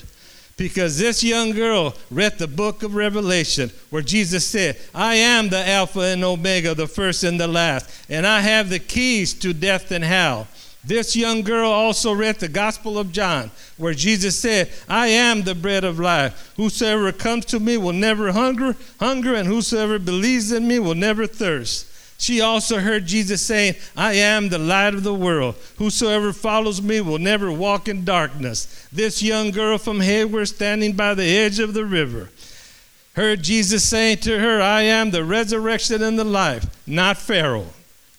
Because 0.58 0.98
this 0.98 1.24
young 1.24 1.52
girl 1.52 1.96
read 2.10 2.38
the 2.38 2.48
book 2.48 2.84
of 2.84 2.96
Revelation 2.96 3.72
where 3.90 4.02
Jesus 4.02 4.46
said, 4.46 4.80
I 4.94 5.16
am 5.16 5.50
the 5.50 5.68
Alpha 5.68 6.02
and 6.02 6.24
Omega, 6.24 6.76
the 6.76 6.88
first 6.88 7.24
and 7.24 7.40
the 7.40 7.48
last, 7.48 7.90
and 8.10 8.28
I 8.28 8.42
have 8.42 8.70
the 8.70 8.80
keys 8.80 9.34
to 9.36 9.54
death 9.54 9.92
and 9.92 10.04
hell. 10.04 10.48
This 10.84 11.16
young 11.16 11.44
girl 11.44 11.70
also 11.70 12.12
read 12.12 12.40
the 12.40 12.48
Gospel 12.48 12.98
of 12.98 13.12
John, 13.12 13.52
where 13.78 13.94
Jesus 13.94 14.36
said, 14.36 14.72
I 14.90 15.08
am 15.08 15.44
the 15.44 15.54
bread 15.54 15.84
of 15.84 16.00
life. 16.00 16.54
Whosoever 16.58 17.12
comes 17.12 17.46
to 17.46 17.60
me 17.60 17.78
will 17.78 17.94
never 17.94 18.32
hunger, 18.32 18.76
hunger, 19.00 19.36
and 19.36 19.48
whosoever 19.48 20.00
believes 20.00 20.52
in 20.52 20.68
me 20.68 20.80
will 20.80 20.96
never 20.96 21.28
thirst. 21.28 21.91
She 22.22 22.40
also 22.40 22.78
heard 22.78 23.08
Jesus 23.08 23.42
saying, 23.42 23.78
I 23.98 24.14
am 24.14 24.50
the 24.50 24.60
light 24.60 24.94
of 24.94 25.02
the 25.02 25.12
world. 25.12 25.56
Whosoever 25.80 26.32
follows 26.32 26.80
me 26.80 27.02
will 27.02 27.18
never 27.18 27.52
walk 27.52 27.88
in 27.88 28.06
darkness. 28.06 28.88
This 28.94 29.24
young 29.24 29.50
girl 29.50 29.80
from 29.80 30.02
Hayward, 30.02 30.48
standing 30.48 30.94
by 30.94 31.16
the 31.16 31.26
edge 31.26 31.58
of 31.58 31.74
the 31.74 31.84
river, 31.84 32.30
heard 33.16 33.42
Jesus 33.42 33.84
saying 33.84 34.18
to 34.18 34.38
her, 34.38 34.62
I 34.62 34.84
am 34.84 35.10
the 35.10 35.24
resurrection 35.24 36.04
and 36.04 36.20
the 36.20 36.24
life, 36.24 36.68
not 36.86 37.18
Pharaoh, 37.18 37.74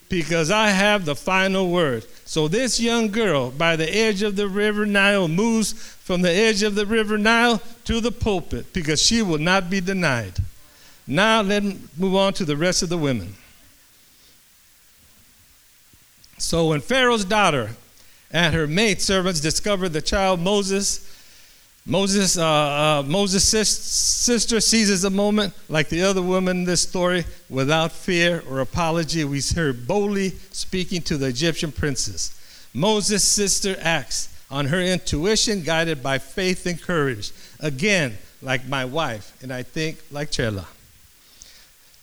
because 0.08 0.50
I 0.50 0.70
have 0.70 1.04
the 1.04 1.14
final 1.14 1.70
word. 1.70 2.04
So 2.24 2.48
this 2.48 2.80
young 2.80 3.06
girl 3.06 3.52
by 3.52 3.76
the 3.76 3.88
edge 3.88 4.24
of 4.24 4.34
the 4.34 4.48
river 4.48 4.84
Nile 4.84 5.28
moves 5.28 5.74
from 5.74 6.22
the 6.22 6.32
edge 6.32 6.64
of 6.64 6.74
the 6.74 6.86
river 6.86 7.18
Nile 7.18 7.62
to 7.84 8.00
the 8.00 8.10
pulpit 8.10 8.72
because 8.72 9.00
she 9.00 9.22
will 9.22 9.38
not 9.38 9.70
be 9.70 9.80
denied. 9.80 10.38
Now 11.06 11.40
let's 11.40 11.76
move 11.96 12.16
on 12.16 12.32
to 12.32 12.44
the 12.44 12.56
rest 12.56 12.82
of 12.82 12.88
the 12.88 12.98
women. 12.98 13.36
So 16.42 16.66
when 16.66 16.80
Pharaoh's 16.80 17.24
daughter 17.24 17.70
and 18.32 18.52
her 18.52 18.66
maid 18.66 19.00
servants 19.00 19.40
discovered 19.40 19.90
the 19.90 20.02
child 20.02 20.40
Moses, 20.40 21.08
Moses, 21.86 22.36
uh, 22.36 22.44
uh, 22.44 23.02
Moses' 23.06 23.68
sister 23.68 24.60
seizes 24.60 25.04
a 25.04 25.10
moment, 25.10 25.54
like 25.68 25.88
the 25.88 26.02
other 26.02 26.20
woman 26.20 26.58
in 26.58 26.64
this 26.64 26.80
story, 26.82 27.24
without 27.48 27.92
fear 27.92 28.42
or 28.50 28.58
apology. 28.58 29.24
We 29.24 29.38
hear 29.38 29.72
boldly 29.72 30.30
speaking 30.50 31.00
to 31.02 31.16
the 31.16 31.26
Egyptian 31.26 31.70
princess. 31.70 32.38
Moses' 32.74 33.22
sister 33.22 33.76
acts 33.80 34.28
on 34.50 34.66
her 34.66 34.80
intuition, 34.80 35.62
guided 35.62 36.02
by 36.02 36.18
faith 36.18 36.66
and 36.66 36.82
courage. 36.82 37.30
Again, 37.60 38.18
like 38.42 38.66
my 38.66 38.84
wife, 38.84 39.32
and 39.42 39.52
I 39.52 39.62
think 39.62 40.02
like 40.10 40.32
Chela. 40.32 40.66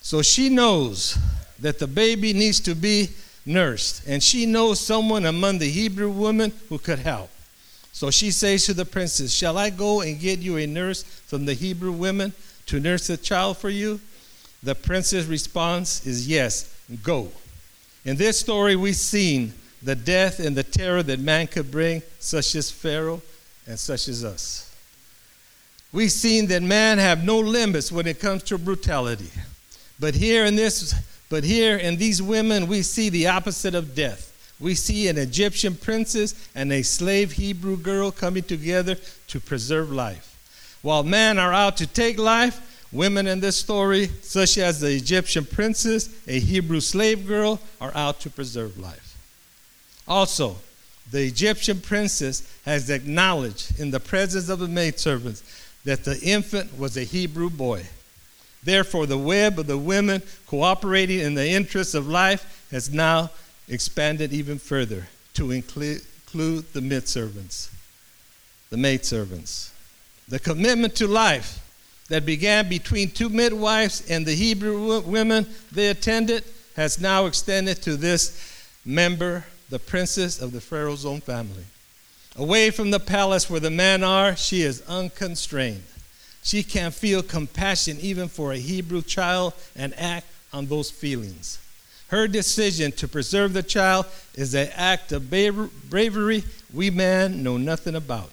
So 0.00 0.22
she 0.22 0.48
knows 0.48 1.18
that 1.58 1.78
the 1.78 1.86
baby 1.86 2.32
needs 2.32 2.58
to 2.60 2.74
be 2.74 3.10
nursed, 3.46 4.06
and 4.06 4.22
she 4.22 4.46
knows 4.46 4.80
someone 4.80 5.26
among 5.26 5.58
the 5.58 5.70
Hebrew 5.70 6.10
women 6.10 6.52
who 6.68 6.78
could 6.78 7.00
help. 7.00 7.30
So 7.92 8.10
she 8.10 8.30
says 8.30 8.66
to 8.66 8.74
the 8.74 8.84
princess, 8.84 9.32
Shall 9.32 9.58
I 9.58 9.70
go 9.70 10.00
and 10.00 10.20
get 10.20 10.38
you 10.38 10.56
a 10.56 10.66
nurse 10.66 11.02
from 11.02 11.44
the 11.44 11.54
Hebrew 11.54 11.92
women 11.92 12.32
to 12.66 12.80
nurse 12.80 13.06
the 13.06 13.16
child 13.16 13.58
for 13.58 13.70
you? 13.70 14.00
The 14.62 14.74
princess' 14.74 15.26
response 15.26 16.06
is 16.06 16.28
yes, 16.28 16.74
go. 17.02 17.30
In 18.04 18.16
this 18.16 18.38
story, 18.38 18.76
we've 18.76 18.96
seen 18.96 19.54
the 19.82 19.94
death 19.94 20.38
and 20.40 20.56
the 20.56 20.62
terror 20.62 21.02
that 21.02 21.20
man 21.20 21.46
could 21.46 21.70
bring, 21.70 22.02
such 22.18 22.54
as 22.54 22.70
Pharaoh 22.70 23.22
and 23.66 23.78
such 23.78 24.08
as 24.08 24.24
us. 24.24 24.74
We've 25.92 26.12
seen 26.12 26.46
that 26.48 26.62
man 26.62 26.98
have 26.98 27.24
no 27.24 27.38
limits 27.38 27.90
when 27.90 28.06
it 28.06 28.20
comes 28.20 28.42
to 28.44 28.58
brutality. 28.58 29.30
But 29.98 30.14
here 30.14 30.44
in 30.44 30.56
this 30.56 30.94
but 31.30 31.44
here 31.44 31.78
in 31.78 31.96
these 31.96 32.20
women, 32.20 32.66
we 32.66 32.82
see 32.82 33.08
the 33.08 33.28
opposite 33.28 33.74
of 33.74 33.94
death. 33.94 34.26
We 34.60 34.74
see 34.74 35.08
an 35.08 35.16
Egyptian 35.16 35.74
princess 35.74 36.34
and 36.54 36.70
a 36.70 36.82
slave 36.82 37.32
Hebrew 37.32 37.78
girl 37.78 38.10
coming 38.10 38.42
together 38.42 38.96
to 39.28 39.40
preserve 39.40 39.90
life. 39.90 40.26
While 40.82 41.04
men 41.04 41.38
are 41.38 41.52
out 41.52 41.78
to 41.78 41.86
take 41.86 42.18
life, 42.18 42.86
women 42.92 43.26
in 43.26 43.40
this 43.40 43.56
story, 43.56 44.08
such 44.22 44.58
as 44.58 44.80
the 44.80 44.92
Egyptian 44.92 45.46
princess, 45.46 46.10
a 46.26 46.40
Hebrew 46.40 46.80
slave 46.80 47.26
girl, 47.26 47.60
are 47.80 47.92
out 47.94 48.20
to 48.20 48.30
preserve 48.30 48.76
life. 48.78 49.16
Also, 50.08 50.56
the 51.10 51.22
Egyptian 51.22 51.80
princess 51.80 52.42
has 52.64 52.90
acknowledged 52.90 53.78
in 53.78 53.90
the 53.90 54.00
presence 54.00 54.48
of 54.48 54.58
the 54.58 54.68
maidservants 54.68 55.42
that 55.84 56.04
the 56.04 56.20
infant 56.20 56.78
was 56.78 56.96
a 56.96 57.04
Hebrew 57.04 57.50
boy. 57.50 57.84
Therefore, 58.62 59.06
the 59.06 59.18
web 59.18 59.58
of 59.58 59.66
the 59.66 59.78
women 59.78 60.22
cooperating 60.46 61.20
in 61.20 61.34
the 61.34 61.48
interests 61.48 61.94
of 61.94 62.06
life 62.06 62.66
has 62.70 62.92
now 62.92 63.30
expanded 63.68 64.32
even 64.32 64.58
further 64.58 65.08
to 65.34 65.50
include 65.50 66.02
the 66.72 66.80
maidservants. 66.80 67.70
The 68.68 68.76
maidservants. 68.76 69.72
The 70.28 70.38
commitment 70.38 70.94
to 70.96 71.06
life 71.06 71.66
that 72.08 72.26
began 72.26 72.68
between 72.68 73.10
two 73.10 73.28
midwives 73.28 74.08
and 74.10 74.26
the 74.26 74.34
Hebrew 74.34 75.00
women 75.00 75.46
they 75.72 75.88
attended 75.88 76.44
has 76.76 77.00
now 77.00 77.26
extended 77.26 77.82
to 77.82 77.96
this 77.96 78.66
member, 78.84 79.44
the 79.70 79.78
princess 79.78 80.40
of 80.40 80.52
the 80.52 80.60
Pharaoh's 80.60 81.06
own 81.06 81.20
family. 81.20 81.64
Away 82.36 82.70
from 82.70 82.90
the 82.90 83.00
palace 83.00 83.50
where 83.50 83.60
the 83.60 83.70
men 83.70 84.04
are, 84.04 84.36
she 84.36 84.62
is 84.62 84.82
unconstrained. 84.82 85.82
She 86.42 86.62
can 86.62 86.90
feel 86.90 87.22
compassion 87.22 87.98
even 88.00 88.28
for 88.28 88.52
a 88.52 88.58
Hebrew 88.58 89.02
child 89.02 89.54
and 89.76 89.94
act 89.98 90.26
on 90.52 90.66
those 90.66 90.90
feelings. 90.90 91.58
Her 92.08 92.26
decision 92.26 92.90
to 92.92 93.06
preserve 93.06 93.52
the 93.52 93.62
child 93.62 94.06
is 94.34 94.54
an 94.54 94.68
act 94.74 95.12
of 95.12 95.30
bravery 95.30 96.44
we 96.72 96.90
men 96.90 97.42
know 97.42 97.56
nothing 97.56 97.94
about. 97.94 98.32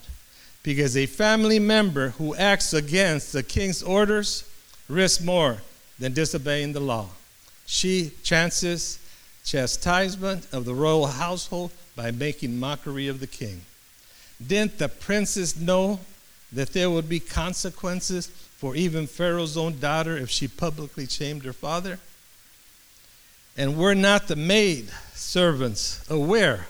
Because 0.64 0.96
a 0.96 1.06
family 1.06 1.58
member 1.58 2.10
who 2.10 2.34
acts 2.34 2.74
against 2.74 3.32
the 3.32 3.42
king's 3.42 3.82
orders 3.82 4.44
risks 4.88 5.22
more 5.22 5.58
than 5.98 6.12
disobeying 6.12 6.72
the 6.72 6.80
law. 6.80 7.08
She 7.66 8.12
chances 8.22 8.98
chastisement 9.44 10.46
of 10.52 10.64
the 10.64 10.74
royal 10.74 11.06
household 11.06 11.70
by 11.94 12.10
making 12.10 12.58
mockery 12.58 13.06
of 13.08 13.20
the 13.20 13.26
king. 13.26 13.62
Didn't 14.44 14.78
the 14.78 14.88
princess 14.88 15.56
know 15.56 16.00
that 16.52 16.72
there 16.72 16.90
would 16.90 17.08
be 17.08 17.20
consequences 17.20 18.28
for 18.28 18.74
even 18.74 19.06
Pharaoh's 19.06 19.56
own 19.56 19.78
daughter 19.78 20.16
if 20.16 20.30
she 20.30 20.48
publicly 20.48 21.06
shamed 21.06 21.44
her 21.44 21.52
father? 21.52 21.98
And 23.56 23.76
were 23.76 23.94
not 23.94 24.28
the 24.28 24.36
maid 24.36 24.90
servants 25.14 26.08
aware 26.08 26.68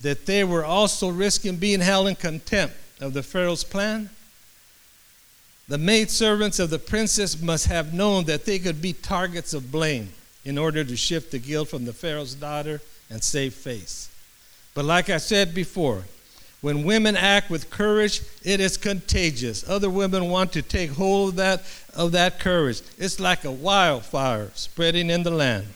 that 0.00 0.26
they 0.26 0.44
were 0.44 0.64
also 0.64 1.08
risking 1.08 1.56
being 1.56 1.80
held 1.80 2.08
in 2.08 2.16
contempt 2.16 2.74
of 3.00 3.12
the 3.12 3.22
Pharaoh's 3.22 3.64
plan? 3.64 4.10
The 5.68 5.78
maid 5.78 6.10
servants 6.10 6.58
of 6.58 6.70
the 6.70 6.80
princess 6.80 7.40
must 7.40 7.66
have 7.66 7.94
known 7.94 8.24
that 8.24 8.44
they 8.44 8.58
could 8.58 8.82
be 8.82 8.92
targets 8.92 9.54
of 9.54 9.70
blame 9.70 10.10
in 10.44 10.58
order 10.58 10.82
to 10.82 10.96
shift 10.96 11.30
the 11.30 11.38
guilt 11.38 11.68
from 11.68 11.84
the 11.84 11.92
Pharaoh's 11.92 12.34
daughter 12.34 12.80
and 13.08 13.22
save 13.22 13.54
face. 13.54 14.08
But 14.74 14.84
like 14.84 15.10
I 15.10 15.18
said 15.18 15.54
before, 15.54 16.04
when 16.60 16.84
women 16.84 17.16
act 17.16 17.48
with 17.48 17.70
courage, 17.70 18.20
it 18.44 18.60
is 18.60 18.76
contagious. 18.76 19.68
Other 19.68 19.88
women 19.88 20.28
want 20.28 20.52
to 20.52 20.62
take 20.62 20.90
hold 20.90 21.30
of 21.30 21.36
that, 21.36 21.62
of 21.94 22.12
that 22.12 22.38
courage. 22.38 22.82
It's 22.98 23.18
like 23.18 23.44
a 23.44 23.50
wildfire 23.50 24.50
spreading 24.54 25.08
in 25.08 25.22
the 25.22 25.30
land. 25.30 25.68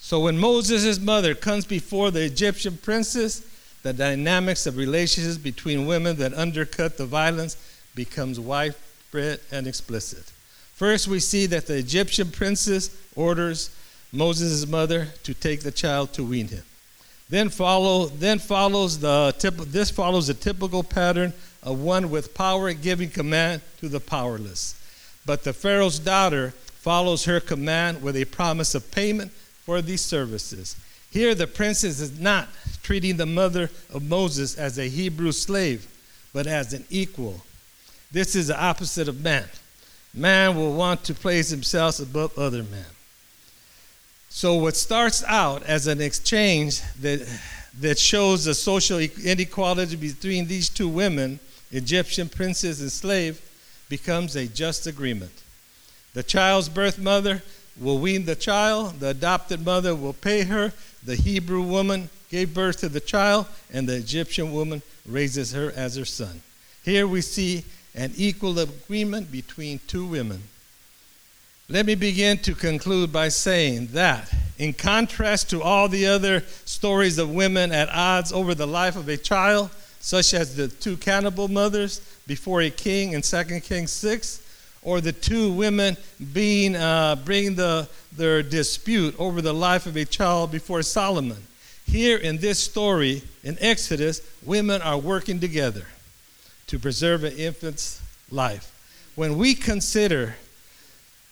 So 0.00 0.20
when 0.20 0.38
Moses' 0.38 0.98
mother 0.98 1.34
comes 1.34 1.66
before 1.66 2.10
the 2.10 2.24
Egyptian 2.24 2.78
princess, 2.78 3.46
the 3.82 3.92
dynamics 3.92 4.66
of 4.66 4.76
relationships 4.76 5.38
between 5.38 5.86
women 5.86 6.16
that 6.16 6.34
undercut 6.34 6.96
the 6.96 7.06
violence 7.06 7.56
becomes 7.94 8.40
widespread 8.40 9.40
and 9.52 9.66
explicit. 9.66 10.32
First, 10.74 11.08
we 11.08 11.20
see 11.20 11.46
that 11.46 11.66
the 11.66 11.76
Egyptian 11.76 12.30
princess 12.30 12.96
orders 13.14 13.70
Moses' 14.12 14.66
mother 14.66 15.08
to 15.24 15.34
take 15.34 15.60
the 15.60 15.70
child 15.70 16.12
to 16.14 16.24
wean 16.24 16.48
him. 16.48 16.62
Then 17.30 17.50
follow 17.50 18.06
then 18.06 18.38
follows 18.38 19.00
the 19.00 19.34
this 19.68 19.90
follows 19.90 20.28
a 20.28 20.34
typical 20.34 20.82
pattern 20.82 21.34
of 21.62 21.80
one 21.80 22.10
with 22.10 22.34
power 22.34 22.72
giving 22.72 23.10
command 23.10 23.60
to 23.80 23.88
the 23.88 24.00
powerless. 24.00 24.74
But 25.26 25.44
the 25.44 25.52
Pharaoh's 25.52 25.98
daughter 25.98 26.54
follows 26.76 27.26
her 27.26 27.40
command 27.40 28.02
with 28.02 28.16
a 28.16 28.24
promise 28.24 28.74
of 28.74 28.90
payment 28.90 29.30
for 29.64 29.82
these 29.82 30.00
services. 30.00 30.76
Here 31.10 31.34
the 31.34 31.46
princess 31.46 32.00
is 32.00 32.18
not 32.18 32.48
treating 32.82 33.16
the 33.18 33.26
mother 33.26 33.70
of 33.92 34.02
Moses 34.08 34.56
as 34.56 34.78
a 34.78 34.88
Hebrew 34.88 35.32
slave, 35.32 35.86
but 36.32 36.46
as 36.46 36.72
an 36.72 36.84
equal. 36.88 37.42
This 38.10 38.34
is 38.34 38.46
the 38.46 38.58
opposite 38.58 39.08
of 39.08 39.22
man. 39.22 39.44
Man 40.14 40.56
will 40.56 40.72
want 40.72 41.04
to 41.04 41.14
place 41.14 41.50
himself 41.50 42.00
above 42.00 42.38
other 42.38 42.62
men. 42.62 42.86
So, 44.30 44.54
what 44.54 44.76
starts 44.76 45.24
out 45.24 45.62
as 45.64 45.86
an 45.86 46.00
exchange 46.00 46.82
that, 47.00 47.26
that 47.80 47.98
shows 47.98 48.44
the 48.44 48.54
social 48.54 48.98
inequality 48.98 49.96
between 49.96 50.46
these 50.46 50.68
two 50.68 50.88
women, 50.88 51.40
Egyptian 51.70 52.28
princess 52.28 52.80
and 52.80 52.92
slave, 52.92 53.40
becomes 53.88 54.36
a 54.36 54.46
just 54.46 54.86
agreement. 54.86 55.32
The 56.14 56.22
child's 56.22 56.68
birth 56.68 56.98
mother 56.98 57.42
will 57.80 57.98
wean 57.98 58.24
the 58.26 58.36
child, 58.36 59.00
the 59.00 59.08
adopted 59.08 59.64
mother 59.64 59.94
will 59.94 60.12
pay 60.12 60.42
her, 60.42 60.72
the 61.02 61.16
Hebrew 61.16 61.62
woman 61.62 62.10
gave 62.30 62.52
birth 62.52 62.80
to 62.80 62.88
the 62.88 63.00
child, 63.00 63.46
and 63.72 63.88
the 63.88 63.96
Egyptian 63.96 64.52
woman 64.52 64.82
raises 65.06 65.52
her 65.52 65.72
as 65.74 65.96
her 65.96 66.04
son. 66.04 66.42
Here 66.84 67.06
we 67.06 67.20
see 67.22 67.64
an 67.94 68.12
equal 68.16 68.58
agreement 68.58 69.32
between 69.32 69.80
two 69.86 70.06
women. 70.06 70.42
Let 71.70 71.84
me 71.84 71.96
begin 71.96 72.38
to 72.38 72.54
conclude 72.54 73.12
by 73.12 73.28
saying 73.28 73.88
that, 73.88 74.32
in 74.56 74.72
contrast 74.72 75.50
to 75.50 75.62
all 75.62 75.86
the 75.86 76.06
other 76.06 76.40
stories 76.64 77.18
of 77.18 77.30
women 77.30 77.72
at 77.72 77.90
odds 77.90 78.32
over 78.32 78.54
the 78.54 78.66
life 78.66 78.96
of 78.96 79.06
a 79.10 79.18
child, 79.18 79.68
such 80.00 80.32
as 80.32 80.56
the 80.56 80.68
two 80.68 80.96
cannibal 80.96 81.46
mothers 81.46 82.00
before 82.26 82.62
a 82.62 82.70
king 82.70 83.12
in 83.12 83.20
2 83.20 83.60
Kings 83.60 83.92
6, 83.92 84.42
or 84.80 85.02
the 85.02 85.12
two 85.12 85.52
women 85.52 85.98
being 86.32 86.74
uh, 86.74 87.16
bringing 87.16 87.54
the, 87.54 87.86
their 88.16 88.42
dispute 88.42 89.14
over 89.18 89.42
the 89.42 89.52
life 89.52 89.84
of 89.84 89.94
a 89.94 90.06
child 90.06 90.50
before 90.50 90.80
Solomon. 90.80 91.42
Here 91.84 92.16
in 92.16 92.38
this 92.38 92.58
story 92.58 93.20
in 93.44 93.58
Exodus, 93.60 94.22
women 94.42 94.80
are 94.80 94.96
working 94.96 95.38
together 95.38 95.84
to 96.68 96.78
preserve 96.78 97.24
an 97.24 97.36
infant's 97.36 98.00
life. 98.30 98.72
When 99.16 99.36
we 99.36 99.54
consider 99.54 100.36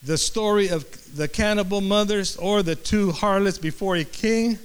the 0.07 0.17
story 0.17 0.69
of 0.69 0.87
the 1.17 1.27
cannibal 1.27 1.81
mothers 1.81 2.37
or 2.37 2.63
the 2.63 2.77
two 2.77 3.11
harlots 3.11 3.59
before 3.59 3.97
a 3.97 4.05
king, 4.05 4.57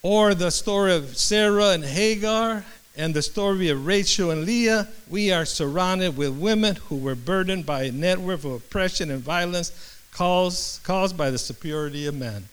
or 0.00 0.32
the 0.32 0.50
story 0.50 0.94
of 0.94 1.16
Sarah 1.16 1.70
and 1.70 1.84
Hagar, 1.84 2.64
and 2.96 3.12
the 3.12 3.22
story 3.22 3.68
of 3.70 3.84
Rachel 3.84 4.30
and 4.30 4.44
Leah, 4.44 4.86
we 5.10 5.32
are 5.32 5.44
surrounded 5.44 6.16
with 6.16 6.38
women 6.38 6.76
who 6.76 6.96
were 6.96 7.16
burdened 7.16 7.66
by 7.66 7.84
a 7.84 7.92
network 7.92 8.44
of 8.44 8.52
oppression 8.52 9.10
and 9.10 9.20
violence 9.20 9.72
caused, 10.12 10.84
caused 10.84 11.16
by 11.16 11.30
the 11.30 11.38
superiority 11.38 12.06
of 12.06 12.14
man. 12.14 12.44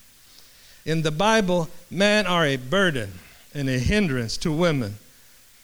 In 0.83 1.03
the 1.03 1.11
Bible, 1.11 1.69
men 1.91 2.25
are 2.25 2.45
a 2.45 2.57
burden 2.57 3.11
and 3.53 3.69
a 3.69 3.77
hindrance 3.77 4.37
to 4.37 4.51
women. 4.51 4.95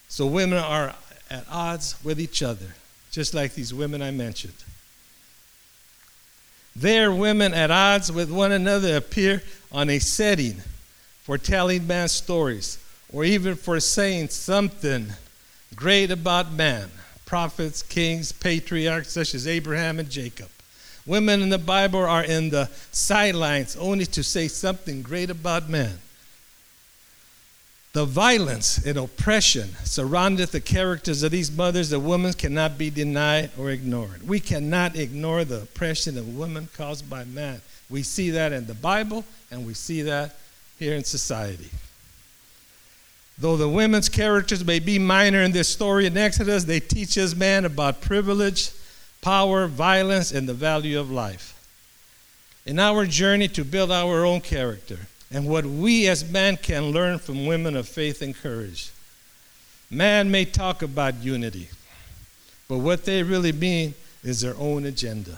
So 0.08 0.28
women 0.28 0.60
are 0.60 0.94
at 1.32 1.46
odds 1.50 1.96
with 2.04 2.20
each 2.20 2.44
other, 2.44 2.76
just 3.10 3.34
like 3.34 3.56
these 3.56 3.74
women 3.74 4.04
I 4.04 4.12
mentioned. 4.12 4.54
There, 6.80 7.12
women 7.12 7.56
at 7.56 7.72
odds 7.72 8.12
with 8.12 8.30
one 8.30 8.52
another 8.52 8.98
appear 8.98 9.42
on 9.72 9.90
a 9.90 9.98
setting 9.98 10.62
for 11.24 11.36
telling 11.40 11.88
man 11.88 12.08
stories 12.08 12.78
or 13.12 13.24
even 13.24 13.56
for 13.56 13.80
saying 13.80 14.30
something 14.30 15.08
great 15.76 16.12
about 16.12 16.54
man 16.54 16.92
prophets, 17.26 17.82
kings, 17.82 18.32
patriarchs 18.32 19.12
such 19.12 19.34
as 19.34 19.48
Abraham 19.48 19.98
and 19.98 20.08
Jacob. 20.08 20.50
Women 21.08 21.42
in 21.42 21.50
the 21.50 21.58
Bible 21.58 22.06
are 22.06 22.24
in 22.24 22.52
the 22.52 22.70
sidelines 22.92 23.76
only 23.76 24.06
to 24.06 24.22
say 24.22 24.48
something 24.48 25.02
great 25.02 25.32
about 25.32 25.68
man. 25.68 25.98
The 27.94 28.06
violence 28.06 28.78
and 28.86 28.98
oppression 28.98 29.70
surroundeth 29.84 30.52
the 30.52 30.62
characters 30.62 31.24
of 31.24 31.32
these 31.32 31.52
mothers 31.52 31.92
and 31.92 32.06
women 32.06 32.34
cannot 32.34 32.78
be 32.78 32.90
denied 32.90 33.50
or 33.58 33.72
ignored. 33.72 34.28
We 34.28 34.40
cannot 34.40 34.96
ignore 34.96 35.44
the 35.46 35.64
oppression 35.64 36.18
of 36.18 36.38
women 36.38 36.70
caused 36.76 37.10
by 37.10 37.24
man. 37.24 37.62
We 37.90 38.04
see 38.04 38.30
that 38.32 38.52
in 38.52 38.68
the 38.68 38.76
Bible 38.76 39.24
and 39.50 39.66
we 39.66 39.74
see 39.74 40.04
that 40.04 40.36
here 40.78 40.96
in 40.96 41.04
society. 41.04 41.70
Though 43.40 43.58
the 43.58 43.70
women's 43.70 44.10
characters 44.10 44.66
may 44.66 44.80
be 44.80 44.98
minor 45.00 45.42
in 45.42 45.52
this 45.52 45.70
story 45.70 46.08
in 46.08 46.18
Exodus, 46.18 46.64
they 46.64 46.80
teach 46.80 47.18
us 47.18 47.36
man 47.36 47.66
about 47.66 48.02
privilege, 48.02 48.72
power, 49.22 49.68
violence, 49.68 50.32
and 50.32 50.50
the 50.50 50.54
value 50.54 51.00
of 51.00 51.12
life. 51.12 51.54
In 52.66 52.80
our 52.80 53.06
journey 53.06 53.48
to 53.50 53.64
build 53.64 53.92
our 53.92 54.26
own 54.26 54.42
character, 54.42 55.00
and 55.32 55.48
what 55.48 55.66
we 55.66 56.08
as 56.08 56.30
men 56.30 56.58
can 56.58 56.92
learn 56.92 57.20
from 57.20 57.46
women 57.46 57.76
of 57.76 57.88
faith 57.88 58.22
and 58.22 58.36
courage. 58.36 58.92
Man 59.90 60.32
may 60.32 60.46
talk 60.46 60.82
about 60.82 61.22
unity, 61.24 61.70
but 62.68 62.80
what 62.80 63.06
they 63.06 63.24
really 63.24 63.52
mean 63.52 63.94
is 64.24 64.42
their 64.42 64.56
own 64.58 64.86
agenda. 64.86 65.38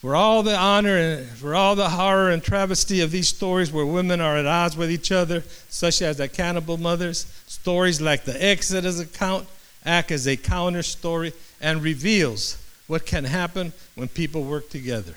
For 0.00 0.16
all 0.16 0.42
the 0.42 0.56
honor 0.56 0.96
and 0.96 1.28
for 1.28 1.54
all 1.54 1.76
the 1.76 1.90
horror 1.90 2.30
and 2.30 2.42
travesty 2.42 3.00
of 3.02 3.12
these 3.12 3.28
stories 3.28 3.70
where 3.70 3.86
women 3.86 4.20
are 4.20 4.36
at 4.36 4.46
odds 4.46 4.76
with 4.76 4.90
each 4.90 5.12
other, 5.12 5.44
such 5.68 6.02
as 6.02 6.16
the 6.16 6.26
cannibal 6.26 6.76
mothers, 6.76 7.26
stories 7.46 8.00
like 8.00 8.24
the 8.24 8.44
Exodus 8.44 8.98
account 8.98 9.46
act 9.84 10.10
as 10.10 10.26
a 10.26 10.36
counter 10.36 10.82
story 10.82 11.32
and 11.60 11.82
reveals 11.82 12.60
what 12.88 13.06
can 13.06 13.24
happen 13.24 13.72
when 13.94 14.08
people 14.08 14.42
work 14.42 14.68
together. 14.70 15.14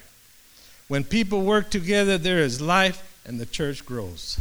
When 0.88 1.04
people 1.04 1.42
work 1.42 1.70
together, 1.70 2.18
there 2.18 2.40
is 2.40 2.62
life 2.62 3.02
and 3.26 3.40
the 3.40 3.46
church 3.46 3.86
grows. 3.86 4.40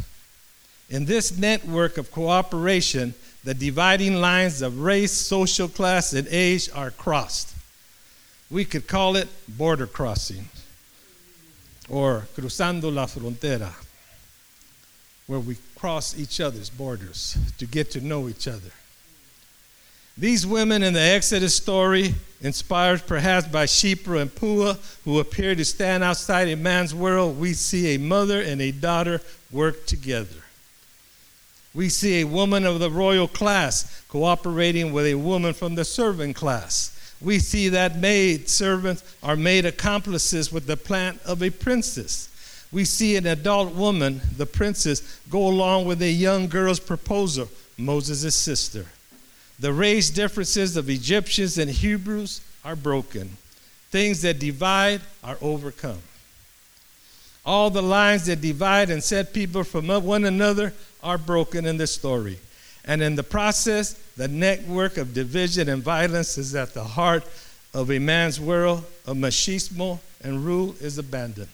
In 0.90 1.06
this 1.06 1.36
network 1.36 1.96
of 1.96 2.10
cooperation, 2.10 3.14
the 3.42 3.54
dividing 3.54 4.16
lines 4.20 4.62
of 4.62 4.80
race, 4.80 5.12
social 5.12 5.68
class, 5.68 6.12
and 6.12 6.28
age 6.30 6.68
are 6.74 6.90
crossed. 6.90 7.54
We 8.50 8.64
could 8.64 8.86
call 8.86 9.16
it 9.16 9.28
border 9.48 9.86
crossing 9.86 10.48
or 11.88 12.26
cruzando 12.34 12.90
la 12.90 13.06
frontera, 13.06 13.72
where 15.26 15.40
we 15.40 15.56
cross 15.74 16.18
each 16.18 16.40
other's 16.40 16.70
borders 16.70 17.36
to 17.58 17.66
get 17.66 17.90
to 17.92 18.00
know 18.00 18.28
each 18.28 18.46
other. 18.46 18.70
These 20.16 20.46
women 20.46 20.84
in 20.84 20.94
the 20.94 21.00
Exodus 21.00 21.56
story, 21.56 22.14
inspired 22.40 23.04
perhaps 23.06 23.48
by 23.48 23.64
Shiphrah 23.64 24.22
and 24.22 24.34
Puah, 24.34 24.76
who 25.04 25.18
appear 25.18 25.56
to 25.56 25.64
stand 25.64 26.04
outside 26.04 26.48
a 26.48 26.56
man's 26.56 26.94
world, 26.94 27.38
we 27.38 27.52
see 27.52 27.94
a 27.94 27.98
mother 27.98 28.40
and 28.40 28.60
a 28.60 28.70
daughter 28.70 29.20
work 29.50 29.86
together. 29.86 30.44
We 31.74 31.88
see 31.88 32.20
a 32.20 32.28
woman 32.28 32.64
of 32.64 32.78
the 32.78 32.90
royal 32.90 33.26
class 33.26 34.04
cooperating 34.08 34.92
with 34.92 35.06
a 35.06 35.16
woman 35.16 35.52
from 35.52 35.74
the 35.74 35.84
servant 35.84 36.36
class. 36.36 36.92
We 37.20 37.40
see 37.40 37.68
that 37.70 37.98
maid 37.98 38.48
servants 38.48 39.02
are 39.22 39.34
made 39.34 39.66
accomplices 39.66 40.52
with 40.52 40.66
the 40.66 40.76
plan 40.76 41.18
of 41.24 41.42
a 41.42 41.50
princess. 41.50 42.28
We 42.70 42.84
see 42.84 43.16
an 43.16 43.26
adult 43.26 43.74
woman, 43.74 44.20
the 44.36 44.46
princess, 44.46 45.20
go 45.28 45.48
along 45.48 45.86
with 45.86 46.00
a 46.02 46.10
young 46.10 46.46
girl's 46.46 46.80
proposal, 46.80 47.48
Moses' 47.76 48.36
sister. 48.36 48.86
The 49.58 49.72
race 49.72 50.10
differences 50.10 50.76
of 50.76 50.90
Egyptians 50.90 51.58
and 51.58 51.70
Hebrews 51.70 52.40
are 52.64 52.76
broken. 52.76 53.36
Things 53.90 54.22
that 54.22 54.38
divide 54.38 55.00
are 55.22 55.38
overcome. 55.40 56.00
All 57.46 57.70
the 57.70 57.82
lines 57.82 58.26
that 58.26 58.40
divide 58.40 58.90
and 58.90 59.02
set 59.04 59.32
people 59.32 59.64
from 59.64 59.88
one 59.88 60.24
another 60.24 60.72
are 61.02 61.18
broken 61.18 61.66
in 61.66 61.76
this 61.76 61.94
story. 61.94 62.38
And 62.86 63.02
in 63.02 63.14
the 63.14 63.22
process, 63.22 63.94
the 64.16 64.28
network 64.28 64.96
of 64.96 65.14
division 65.14 65.68
and 65.68 65.82
violence 65.82 66.36
is 66.38 66.54
at 66.54 66.74
the 66.74 66.84
heart 66.84 67.24
of 67.72 67.90
a 67.90 67.98
man's 67.98 68.40
world 68.40 68.84
of 69.06 69.16
machismo 69.16 69.98
and 70.22 70.44
rule 70.44 70.74
is 70.80 70.98
abandoned. 70.98 71.48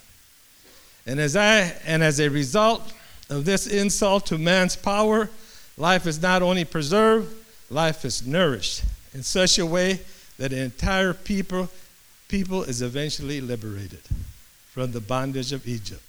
And 1.06 1.18
as 1.18 1.34
I 1.34 1.74
and 1.86 2.02
as 2.02 2.20
a 2.20 2.28
result 2.28 2.92
of 3.28 3.44
this 3.44 3.66
insult 3.66 4.26
to 4.26 4.38
man's 4.38 4.76
power, 4.76 5.30
life 5.76 6.06
is 6.06 6.20
not 6.20 6.42
only 6.42 6.64
preserved, 6.64 7.34
life 7.70 8.04
is 8.04 8.26
nourished 8.26 8.82
in 9.14 9.22
such 9.22 9.58
a 9.58 9.64
way 9.64 10.00
that 10.38 10.50
the 10.50 10.60
entire 10.60 11.14
people, 11.14 11.68
people 12.28 12.62
is 12.64 12.82
eventually 12.82 13.40
liberated 13.40 14.00
from 14.72 14.92
the 14.92 15.00
bondage 15.00 15.52
of 15.52 15.66
Egypt. 15.66 16.02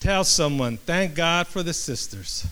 Tell 0.00 0.24
someone, 0.24 0.76
thank 0.78 1.14
God 1.14 1.46
for 1.46 1.62
the 1.62 1.72
sisters. 1.72 2.46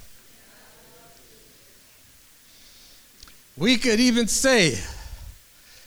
We 3.57 3.77
could 3.77 4.01
even 4.01 4.27
say, 4.29 4.79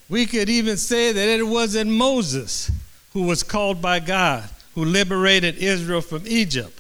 we 0.10 0.26
could 0.26 0.50
even 0.50 0.78
say 0.78 1.12
that 1.12 1.30
it 1.40 1.48
wasn't 1.48 1.90
Moses 1.90 2.70
who 3.14 3.24
was 3.24 3.44
called 3.44 3.82
by 3.82 4.00
God 4.00 4.50
who 4.76 4.86
liberated 4.86 5.56
Israel 5.58 6.02
from 6.02 6.24
Egypt. 6.26 6.80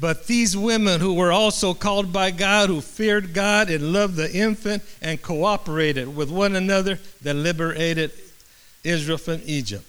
But 0.00 0.26
these 0.26 0.56
women 0.56 1.00
who 1.00 1.14
were 1.14 1.32
also 1.32 1.74
called 1.74 2.12
by 2.12 2.30
God, 2.30 2.68
who 2.68 2.80
feared 2.80 3.34
God 3.34 3.68
and 3.68 3.92
loved 3.92 4.16
the 4.16 4.32
infant 4.32 4.82
and 5.02 5.20
cooperated 5.20 6.14
with 6.14 6.30
one 6.30 6.54
another, 6.54 6.98
that 7.22 7.34
liberated 7.34 8.12
Israel 8.84 9.18
from 9.18 9.40
Egypt. 9.44 9.84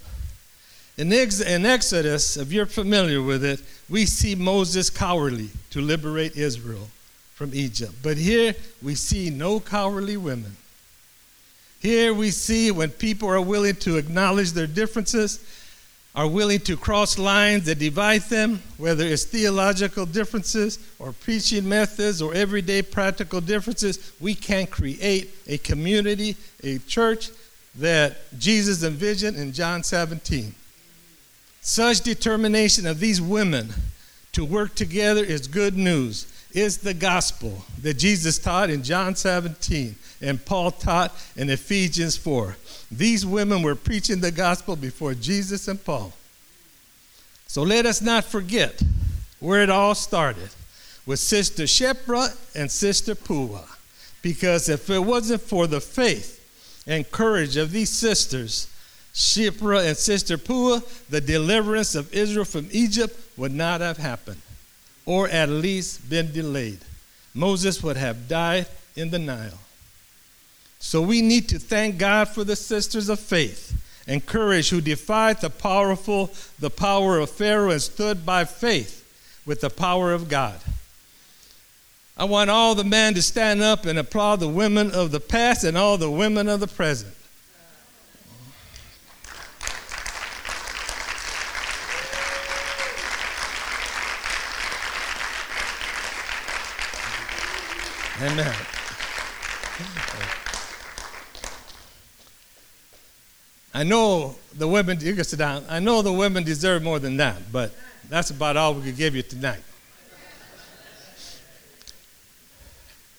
In, 0.98 1.14
in 1.14 1.66
Exodus, 1.66 2.38
if 2.38 2.52
you're 2.52 2.66
familiar 2.66 3.22
with 3.22 3.46
it, 3.46 3.62
we 3.88 4.06
see 4.06 4.36
Moses 4.36 4.90
cowardly 4.90 5.50
to 5.70 5.80
liberate 5.80 6.36
Israel 6.36 6.90
from 7.36 7.54
Egypt. 7.54 7.94
But 8.04 8.18
here 8.18 8.56
we 8.82 8.96
see 8.96 9.30
no 9.30 9.60
cowardly 9.60 10.18
women. 10.18 10.58
Here 11.80 12.14
we 12.14 12.32
see 12.32 12.72
when 12.72 12.90
people 12.90 13.30
are 13.30 13.40
willing 13.40 13.76
to 13.78 13.96
acknowledge 13.96 14.52
their 14.52 14.68
differences 14.68 15.40
are 16.20 16.28
willing 16.28 16.60
to 16.60 16.76
cross 16.76 17.18
lines 17.18 17.64
that 17.64 17.80
divide 17.80 18.24
them, 18.24 18.62
whether 18.76 19.06
it's 19.06 19.24
theological 19.24 20.06
differences 20.06 20.78
or 21.00 21.14
preaching 21.14 21.70
methods 21.70 22.22
or 22.22 22.34
everyday 22.34 22.82
practical 22.82 23.40
differences, 23.40 24.12
we 24.20 24.36
can 24.36 24.68
create 24.68 25.34
a 25.48 25.58
community, 25.60 26.36
a 26.62 26.78
church 26.80 27.30
that 27.76 28.18
Jesus 28.38 28.84
envisioned 28.84 29.38
in 29.38 29.54
John 29.54 29.82
17. 29.82 30.54
Such 31.62 32.02
determination 32.02 32.86
of 32.86 33.00
these 33.00 33.22
women 33.22 33.70
to 34.34 34.44
work 34.44 34.76
together 34.76 35.24
is 35.24 35.48
good 35.48 35.78
news. 35.78 36.28
is 36.52 36.80
the 36.80 36.94
gospel 36.94 37.64
that 37.82 37.94
Jesus 37.94 38.38
taught 38.40 38.70
in 38.70 38.84
John 38.84 39.16
17 39.16 39.96
and 40.22 40.44
Paul 40.44 40.72
taught 40.72 41.16
in 41.36 41.50
Ephesians 41.50 42.18
4. 42.18 42.56
These 42.92 43.26
women 43.26 43.62
were 43.62 43.76
preaching 43.76 44.20
the 44.20 44.32
gospel 44.32 44.76
before 44.76 45.14
Jesus 45.14 45.68
and 45.68 45.84
Paul. 45.84 46.14
So 47.48 47.64
let 47.64 47.86
us 47.86 48.02
not 48.02 48.26
forget 48.26 48.82
where 49.40 49.64
it 49.64 49.70
all 49.70 49.96
started 49.96 50.50
with 51.06 51.20
Sister 51.20 51.64
Shiphrah 51.64 52.36
and 52.56 52.70
Sister 52.70 53.16
Puah. 53.16 53.66
Because 54.22 54.70
if 54.70 54.90
it 54.90 55.00
wasn't 55.00 55.42
for 55.42 55.66
the 55.66 55.80
faith 55.80 56.36
and 56.86 57.10
courage 57.10 57.56
of 57.56 57.72
these 57.72 57.90
sisters, 57.90 58.68
Shiphrah 59.14 59.88
and 59.88 59.98
Sister 59.98 60.38
Puah, 60.38 60.82
the 61.10 61.22
deliverance 61.22 61.96
of 61.96 62.14
Israel 62.14 62.46
from 62.46 62.68
Egypt 62.72 63.18
would 63.38 63.54
not 63.54 63.82
have 63.82 63.98
happened, 63.98 64.42
or 65.06 65.30
at 65.30 65.50
least 65.50 66.10
been 66.10 66.32
delayed. 66.32 66.80
Moses 67.34 67.82
would 67.82 67.98
have 67.98 68.28
died 68.28 68.68
in 68.96 69.10
the 69.10 69.20
Nile. 69.20 69.60
So 70.80 71.02
we 71.02 71.22
need 71.22 71.50
to 71.50 71.60
thank 71.60 71.98
God 71.98 72.30
for 72.30 72.44
the 72.44 72.56
sisters 72.56 73.10
of 73.10 73.20
faith 73.20 73.76
and 74.08 74.26
courage 74.26 74.70
who 74.70 74.82
defied 74.82 75.42
the 75.42 75.50
powerful, 75.50 76.32
the 76.58 76.70
power 76.70 77.20
of 77.20 77.30
Pharaoh 77.30 77.70
and 77.70 77.82
stood 77.82 78.26
by 78.26 78.46
faith 78.46 79.06
with 79.46 79.62
the 79.62 79.70
power 79.70 80.14
of 80.14 80.30
God. 80.30 80.60
I 82.18 82.26
want 82.26 82.50
all 82.50 82.76
the 82.76 82.84
men 82.84 83.14
to 83.14 83.22
stand 83.22 83.62
up 83.62 83.86
and 83.86 84.00
applaud 84.00 84.38
the 84.40 84.50
women 84.50 84.92
of 84.92 85.12
the 85.12 85.20
past 85.20 85.64
and 85.64 85.78
all 85.78 85.98
the 85.98 86.10
women 86.10 86.50
of 86.50 86.60
the 86.60 86.68
present. 86.68 87.14
Amen. 98.22 98.54
I 103.80 103.84
know 103.84 104.36
the 104.58 104.68
women, 104.68 105.00
you 105.00 105.16
can 105.16 105.24
sit 105.24 105.40
down. 105.40 105.64
I 105.70 105.80
know 105.80 106.02
the 106.02 106.12
women 106.12 106.44
deserve 106.44 106.84
more 106.84 107.00
than 107.00 107.16
that, 107.16 107.50
but 107.50 107.72
that's 108.10 108.30
about 108.30 108.58
all 108.58 108.74
we 108.74 108.82
could 108.82 108.98
give 108.98 109.16
you 109.16 109.22
tonight. 109.22 109.62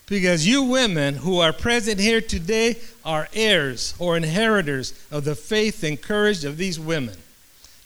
Because 0.07 0.47
you 0.47 0.65
women 0.65 1.15
who 1.15 1.39
are 1.39 1.55
present 1.55 1.99
here 1.99 2.21
today 2.21 2.77
are 3.07 3.27
heirs 3.33 3.95
or 3.99 4.19
inheritors 4.19 4.93
of 5.11 5.25
the 5.25 5.35
faith 5.35 5.83
and 5.83 5.99
courage 5.99 6.45
of 6.45 6.59
these 6.59 6.79
women 6.79 7.17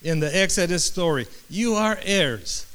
in 0.03 0.19
the 0.19 0.37
Exodus 0.37 0.83
story. 0.83 1.27
You 1.49 1.75
are 1.75 1.97
heirs. 2.03 2.65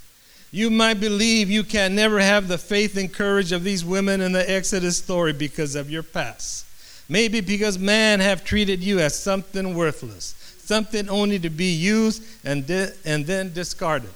You 0.51 0.71
might 0.71 0.99
believe 0.99 1.51
you 1.51 1.63
can 1.63 1.95
never 1.95 2.21
have 2.21 2.49
the 2.49 2.57
faith 2.57 2.97
and 2.97 3.13
courage 3.13 3.53
of 3.53 3.65
these 3.65 3.85
women 3.85 4.23
in 4.23 4.33
the 4.33 4.51
Exodus 4.51 4.97
story 4.97 5.35
because 5.35 5.75
of 5.75 5.91
your 5.91 6.03
past. 6.03 6.65
Maybe 7.11 7.41
because 7.41 7.77
man 7.77 8.21
have 8.21 8.45
treated 8.45 8.85
you 8.85 9.01
as 9.01 9.19
something 9.19 9.75
worthless, 9.75 10.37
something 10.59 11.09
only 11.09 11.41
to 11.41 11.51
be 11.51 11.73
used 11.73 12.23
and, 12.45 12.65
di- 12.65 12.93
and 13.05 13.27
then 13.27 13.53
discarded, 13.53 14.11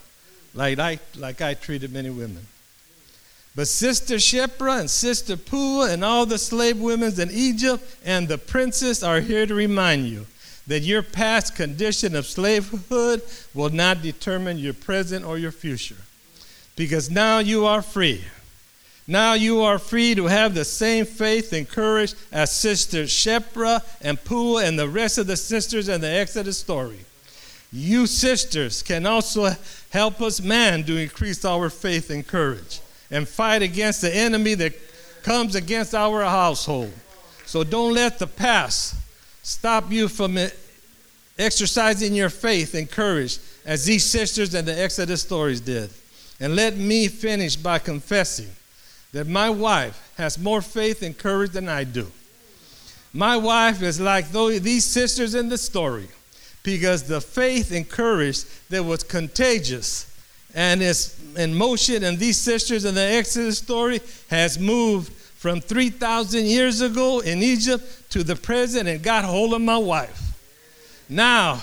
like 0.54 0.78
I, 0.78 1.00
like 1.16 1.42
I 1.42 1.54
treated 1.54 1.92
many 1.92 2.10
women. 2.10 2.46
But 3.56 3.66
Sister 3.66 4.14
Shiphrah 4.14 4.78
and 4.78 4.88
Sister 4.88 5.36
Puah 5.36 5.92
and 5.92 6.04
all 6.04 6.24
the 6.24 6.38
slave 6.38 6.78
women 6.78 7.20
in 7.20 7.30
Egypt 7.32 7.82
and 8.04 8.28
the 8.28 8.38
princess 8.38 9.02
are 9.02 9.20
here 9.20 9.44
to 9.44 9.54
remind 9.56 10.06
you 10.06 10.26
that 10.68 10.80
your 10.80 11.02
past 11.02 11.56
condition 11.56 12.14
of 12.14 12.26
slavehood 12.26 13.22
will 13.54 13.70
not 13.70 14.02
determine 14.02 14.58
your 14.58 14.72
present 14.72 15.24
or 15.24 15.36
your 15.36 15.52
future 15.52 15.96
because 16.76 17.10
now 17.10 17.40
you 17.40 17.66
are 17.66 17.82
free. 17.82 18.22
Now 19.06 19.34
you 19.34 19.60
are 19.60 19.78
free 19.78 20.14
to 20.14 20.26
have 20.26 20.54
the 20.54 20.64
same 20.64 21.04
faith 21.04 21.52
and 21.52 21.68
courage 21.68 22.14
as 22.32 22.52
sisters 22.52 23.10
Shiphrah 23.10 23.82
and 24.00 24.22
Puah 24.22 24.64
and 24.64 24.78
the 24.78 24.88
rest 24.88 25.18
of 25.18 25.26
the 25.26 25.36
sisters 25.36 25.88
in 25.88 26.00
the 26.00 26.08
Exodus 26.08 26.58
story. 26.58 27.00
You 27.70 28.06
sisters 28.06 28.82
can 28.82 29.04
also 29.04 29.50
help 29.90 30.22
us 30.22 30.40
man 30.40 30.84
to 30.84 30.96
increase 30.96 31.44
our 31.44 31.68
faith 31.68 32.08
and 32.08 32.26
courage 32.26 32.80
and 33.10 33.28
fight 33.28 33.62
against 33.62 34.00
the 34.00 34.14
enemy 34.14 34.54
that 34.54 34.72
comes 35.22 35.54
against 35.54 35.94
our 35.94 36.22
household. 36.22 36.92
So 37.44 37.62
don't 37.62 37.92
let 37.92 38.18
the 38.18 38.26
past 38.26 38.94
stop 39.42 39.90
you 39.90 40.08
from 40.08 40.38
exercising 41.38 42.14
your 42.14 42.30
faith 42.30 42.74
and 42.74 42.90
courage 42.90 43.38
as 43.66 43.84
these 43.84 44.04
sisters 44.04 44.54
in 44.54 44.64
the 44.64 44.80
Exodus 44.80 45.22
stories 45.22 45.60
did. 45.60 45.90
And 46.40 46.56
let 46.56 46.76
me 46.76 47.08
finish 47.08 47.56
by 47.56 47.78
confessing 47.78 48.50
that 49.14 49.28
my 49.28 49.48
wife 49.48 50.12
has 50.16 50.36
more 50.36 50.60
faith 50.60 51.00
and 51.02 51.16
courage 51.16 51.52
than 51.52 51.68
I 51.68 51.84
do. 51.84 52.08
My 53.12 53.36
wife 53.36 53.80
is 53.80 54.00
like 54.00 54.30
these 54.32 54.84
sisters 54.84 55.36
in 55.36 55.48
the 55.48 55.56
story 55.56 56.08
because 56.64 57.04
the 57.04 57.20
faith 57.20 57.70
and 57.70 57.88
courage 57.88 58.42
that 58.70 58.82
was 58.82 59.04
contagious 59.04 60.10
and 60.52 60.82
is 60.82 61.16
in 61.36 61.54
motion 61.54 62.02
in 62.02 62.16
these 62.16 62.38
sisters 62.38 62.84
in 62.84 62.96
the 62.96 63.00
Exodus 63.00 63.58
story 63.58 64.00
has 64.30 64.58
moved 64.58 65.12
from 65.12 65.60
3,000 65.60 66.44
years 66.44 66.80
ago 66.80 67.20
in 67.20 67.40
Egypt 67.40 68.10
to 68.10 68.24
the 68.24 68.34
present 68.34 68.88
and 68.88 69.00
got 69.00 69.24
hold 69.24 69.54
of 69.54 69.60
my 69.60 69.78
wife. 69.78 70.36
Now, 71.08 71.62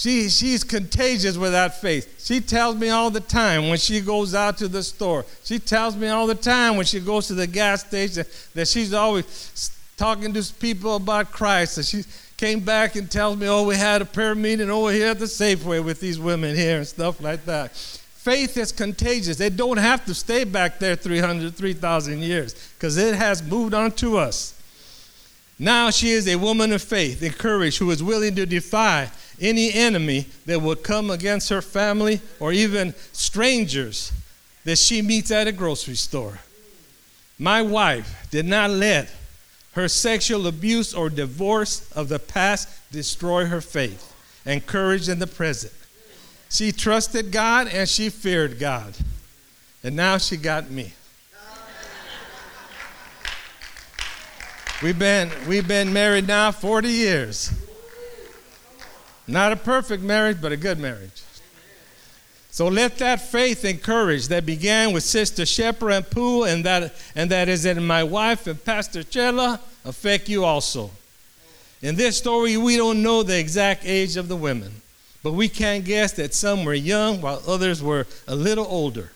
she, 0.00 0.30
she's 0.30 0.64
contagious 0.64 1.36
with 1.36 1.52
that 1.52 1.78
faith. 1.78 2.24
She 2.26 2.40
tells 2.40 2.74
me 2.74 2.88
all 2.88 3.10
the 3.10 3.20
time 3.20 3.68
when 3.68 3.76
she 3.76 4.00
goes 4.00 4.34
out 4.34 4.56
to 4.56 4.66
the 4.66 4.82
store. 4.82 5.26
She 5.44 5.58
tells 5.58 5.94
me 5.94 6.08
all 6.08 6.26
the 6.26 6.34
time 6.34 6.78
when 6.78 6.86
she 6.86 7.00
goes 7.00 7.26
to 7.26 7.34
the 7.34 7.46
gas 7.46 7.86
station 7.86 8.24
that 8.54 8.66
she's 8.66 8.94
always 8.94 9.70
talking 9.98 10.32
to 10.32 10.54
people 10.54 10.96
about 10.96 11.32
Christ. 11.32 11.76
And 11.76 11.86
she 11.86 12.04
came 12.38 12.60
back 12.60 12.96
and 12.96 13.10
tells 13.10 13.36
me, 13.36 13.46
oh, 13.46 13.66
we 13.66 13.76
had 13.76 14.00
a 14.00 14.06
prayer 14.06 14.34
meeting 14.34 14.70
over 14.70 14.90
here 14.90 15.08
at 15.08 15.18
the 15.18 15.26
Safeway 15.26 15.84
with 15.84 16.00
these 16.00 16.18
women 16.18 16.56
here 16.56 16.78
and 16.78 16.86
stuff 16.86 17.20
like 17.20 17.44
that. 17.44 17.76
Faith 17.76 18.56
is 18.56 18.72
contagious. 18.72 19.36
They 19.36 19.50
don't 19.50 19.76
have 19.76 20.06
to 20.06 20.14
stay 20.14 20.44
back 20.44 20.78
there 20.78 20.96
300, 20.96 21.54
3,000 21.54 22.20
years 22.20 22.54
because 22.78 22.96
it 22.96 23.14
has 23.16 23.42
moved 23.42 23.74
on 23.74 23.92
to 23.92 24.16
us. 24.16 24.58
Now 25.58 25.90
she 25.90 26.12
is 26.12 26.26
a 26.26 26.36
woman 26.36 26.72
of 26.72 26.80
faith 26.80 27.20
and 27.20 27.36
courage 27.36 27.76
who 27.76 27.90
is 27.90 28.02
willing 28.02 28.34
to 28.36 28.46
defy 28.46 29.10
any 29.40 29.72
enemy 29.72 30.26
that 30.46 30.60
would 30.60 30.82
come 30.82 31.10
against 31.10 31.48
her 31.48 31.62
family 31.62 32.20
or 32.38 32.52
even 32.52 32.94
strangers 33.12 34.12
that 34.64 34.76
she 34.76 35.02
meets 35.02 35.30
at 35.30 35.46
a 35.46 35.52
grocery 35.52 35.94
store. 35.94 36.38
My 37.38 37.62
wife 37.62 38.28
did 38.30 38.44
not 38.44 38.70
let 38.70 39.10
her 39.72 39.88
sexual 39.88 40.46
abuse 40.46 40.92
or 40.92 41.08
divorce 41.08 41.90
of 41.92 42.08
the 42.08 42.18
past 42.18 42.68
destroy 42.92 43.46
her 43.46 43.60
faith 43.60 44.14
and 44.44 44.64
courage 44.66 45.08
in 45.08 45.18
the 45.18 45.26
present. 45.26 45.72
She 46.50 46.72
trusted 46.72 47.30
God 47.30 47.68
and 47.68 47.88
she 47.88 48.10
feared 48.10 48.58
God. 48.58 48.94
And 49.82 49.96
now 49.96 50.18
she 50.18 50.36
got 50.36 50.70
me. 50.70 50.92
We've 54.82 54.98
been, 54.98 55.30
we've 55.46 55.68
been 55.68 55.92
married 55.92 56.26
now 56.26 56.52
40 56.52 56.88
years. 56.88 57.52
Not 59.30 59.52
a 59.52 59.56
perfect 59.56 60.02
marriage, 60.02 60.38
but 60.40 60.50
a 60.50 60.56
good 60.56 60.78
marriage. 60.78 61.22
So 62.50 62.66
let 62.66 62.98
that 62.98 63.20
faith 63.20 63.64
and 63.64 63.80
courage 63.80 64.26
that 64.28 64.44
began 64.44 64.92
with 64.92 65.04
Sister 65.04 65.44
Shiphrah 65.44 65.98
and 65.98 66.10
Puah 66.10 66.52
and 66.52 66.64
that, 66.64 66.92
and 67.14 67.30
that 67.30 67.48
is 67.48 67.64
in 67.64 67.86
my 67.86 68.02
wife 68.02 68.48
and 68.48 68.62
Pastor 68.64 69.04
Chela 69.04 69.60
affect 69.84 70.28
you 70.28 70.44
also. 70.44 70.90
In 71.80 71.94
this 71.94 72.18
story, 72.18 72.56
we 72.56 72.76
don't 72.76 73.04
know 73.04 73.22
the 73.22 73.38
exact 73.38 73.84
age 73.86 74.16
of 74.16 74.26
the 74.26 74.34
women, 74.34 74.72
but 75.22 75.32
we 75.32 75.48
can 75.48 75.82
guess 75.82 76.12
that 76.14 76.34
some 76.34 76.64
were 76.64 76.74
young 76.74 77.20
while 77.20 77.40
others 77.46 77.80
were 77.80 78.08
a 78.26 78.34
little 78.34 78.66
older. 78.66 79.12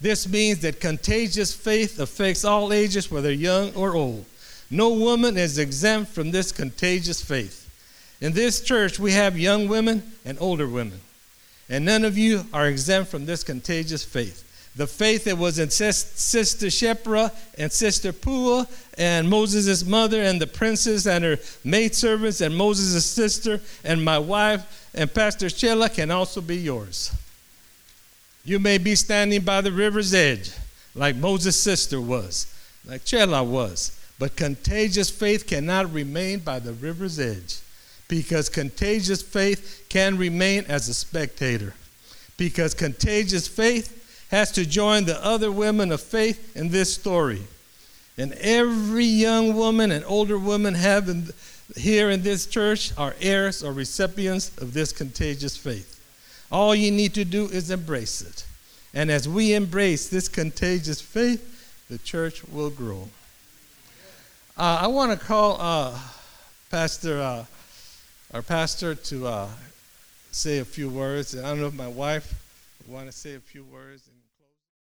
This 0.00 0.28
means 0.28 0.58
that 0.60 0.80
contagious 0.80 1.54
faith 1.54 2.00
affects 2.00 2.44
all 2.44 2.72
ages, 2.72 3.10
whether 3.10 3.32
young 3.32 3.72
or 3.74 3.94
old. 3.94 4.24
No 4.68 4.90
woman 4.90 5.36
is 5.36 5.58
exempt 5.58 6.12
from 6.12 6.32
this 6.32 6.50
contagious 6.50 7.22
faith. 7.22 7.57
In 8.20 8.32
this 8.32 8.60
church, 8.60 8.98
we 8.98 9.12
have 9.12 9.38
young 9.38 9.68
women 9.68 10.02
and 10.24 10.36
older 10.40 10.66
women. 10.66 11.00
And 11.68 11.84
none 11.84 12.04
of 12.04 12.18
you 12.18 12.44
are 12.52 12.66
exempt 12.66 13.10
from 13.10 13.26
this 13.26 13.44
contagious 13.44 14.04
faith. 14.04 14.44
The 14.74 14.86
faith 14.86 15.24
that 15.24 15.38
was 15.38 15.58
in 15.58 15.70
Sister 15.70 16.66
Shiphrah 16.66 17.32
and 17.58 17.70
Sister 17.70 18.12
Puah 18.12 18.66
and 18.96 19.28
Moses' 19.28 19.84
mother 19.84 20.22
and 20.22 20.40
the 20.40 20.46
princess 20.46 21.06
and 21.06 21.24
her 21.24 21.38
maidservants 21.64 22.40
and 22.40 22.56
Moses' 22.56 23.04
sister 23.04 23.60
and 23.84 24.04
my 24.04 24.18
wife 24.18 24.90
and 24.94 25.12
Pastor 25.12 25.50
Chela 25.50 25.88
can 25.88 26.10
also 26.10 26.40
be 26.40 26.56
yours. 26.56 27.12
You 28.44 28.58
may 28.58 28.78
be 28.78 28.94
standing 28.94 29.42
by 29.42 29.60
the 29.60 29.72
river's 29.72 30.14
edge 30.14 30.52
like 30.94 31.16
Moses' 31.16 31.60
sister 31.60 32.00
was, 32.00 32.46
like 32.86 33.04
Chela 33.04 33.42
was, 33.42 33.98
but 34.18 34.36
contagious 34.36 35.10
faith 35.10 35.46
cannot 35.46 35.92
remain 35.92 36.38
by 36.38 36.60
the 36.60 36.72
river's 36.72 37.18
edge 37.18 37.58
because 38.08 38.48
contagious 38.48 39.22
faith 39.22 39.86
can 39.88 40.16
remain 40.16 40.64
as 40.66 40.88
a 40.88 40.94
spectator. 40.94 41.74
Because 42.36 42.74
contagious 42.74 43.46
faith 43.46 44.26
has 44.30 44.50
to 44.52 44.66
join 44.66 45.04
the 45.04 45.22
other 45.24 45.52
women 45.52 45.92
of 45.92 46.00
faith 46.00 46.56
in 46.56 46.70
this 46.70 46.92
story. 46.92 47.42
And 48.16 48.32
every 48.34 49.04
young 49.04 49.54
woman 49.54 49.92
and 49.92 50.04
older 50.04 50.38
woman 50.38 50.74
have 50.74 51.08
in, 51.08 51.28
here 51.76 52.10
in 52.10 52.22
this 52.22 52.46
church 52.46 52.92
are 52.96 53.14
heirs 53.20 53.62
or 53.62 53.72
recipients 53.72 54.56
of 54.58 54.72
this 54.72 54.92
contagious 54.92 55.56
faith. 55.56 55.94
All 56.50 56.74
you 56.74 56.90
need 56.90 57.14
to 57.14 57.24
do 57.24 57.46
is 57.46 57.70
embrace 57.70 58.22
it. 58.22 58.44
And 58.94 59.10
as 59.10 59.28
we 59.28 59.54
embrace 59.54 60.08
this 60.08 60.28
contagious 60.28 61.00
faith, 61.00 61.86
the 61.88 61.98
church 61.98 62.42
will 62.44 62.70
grow. 62.70 63.08
Uh, 64.56 64.80
I 64.82 64.86
want 64.88 65.18
to 65.18 65.24
call 65.24 65.56
uh, 65.60 65.98
Pastor, 66.70 67.20
uh, 67.20 67.44
our 68.34 68.42
pastor, 68.42 68.94
to 68.94 69.26
uh, 69.26 69.48
say 70.32 70.58
a 70.58 70.64
few 70.64 70.88
words. 70.88 71.34
And 71.34 71.46
I 71.46 71.50
don't 71.50 71.60
know 71.60 71.66
if 71.66 71.74
my 71.74 71.88
wife 71.88 72.34
would 72.78 72.94
want 72.94 73.06
to 73.06 73.12
say 73.12 73.34
a 73.34 73.40
few 73.40 73.64
words. 73.64 74.02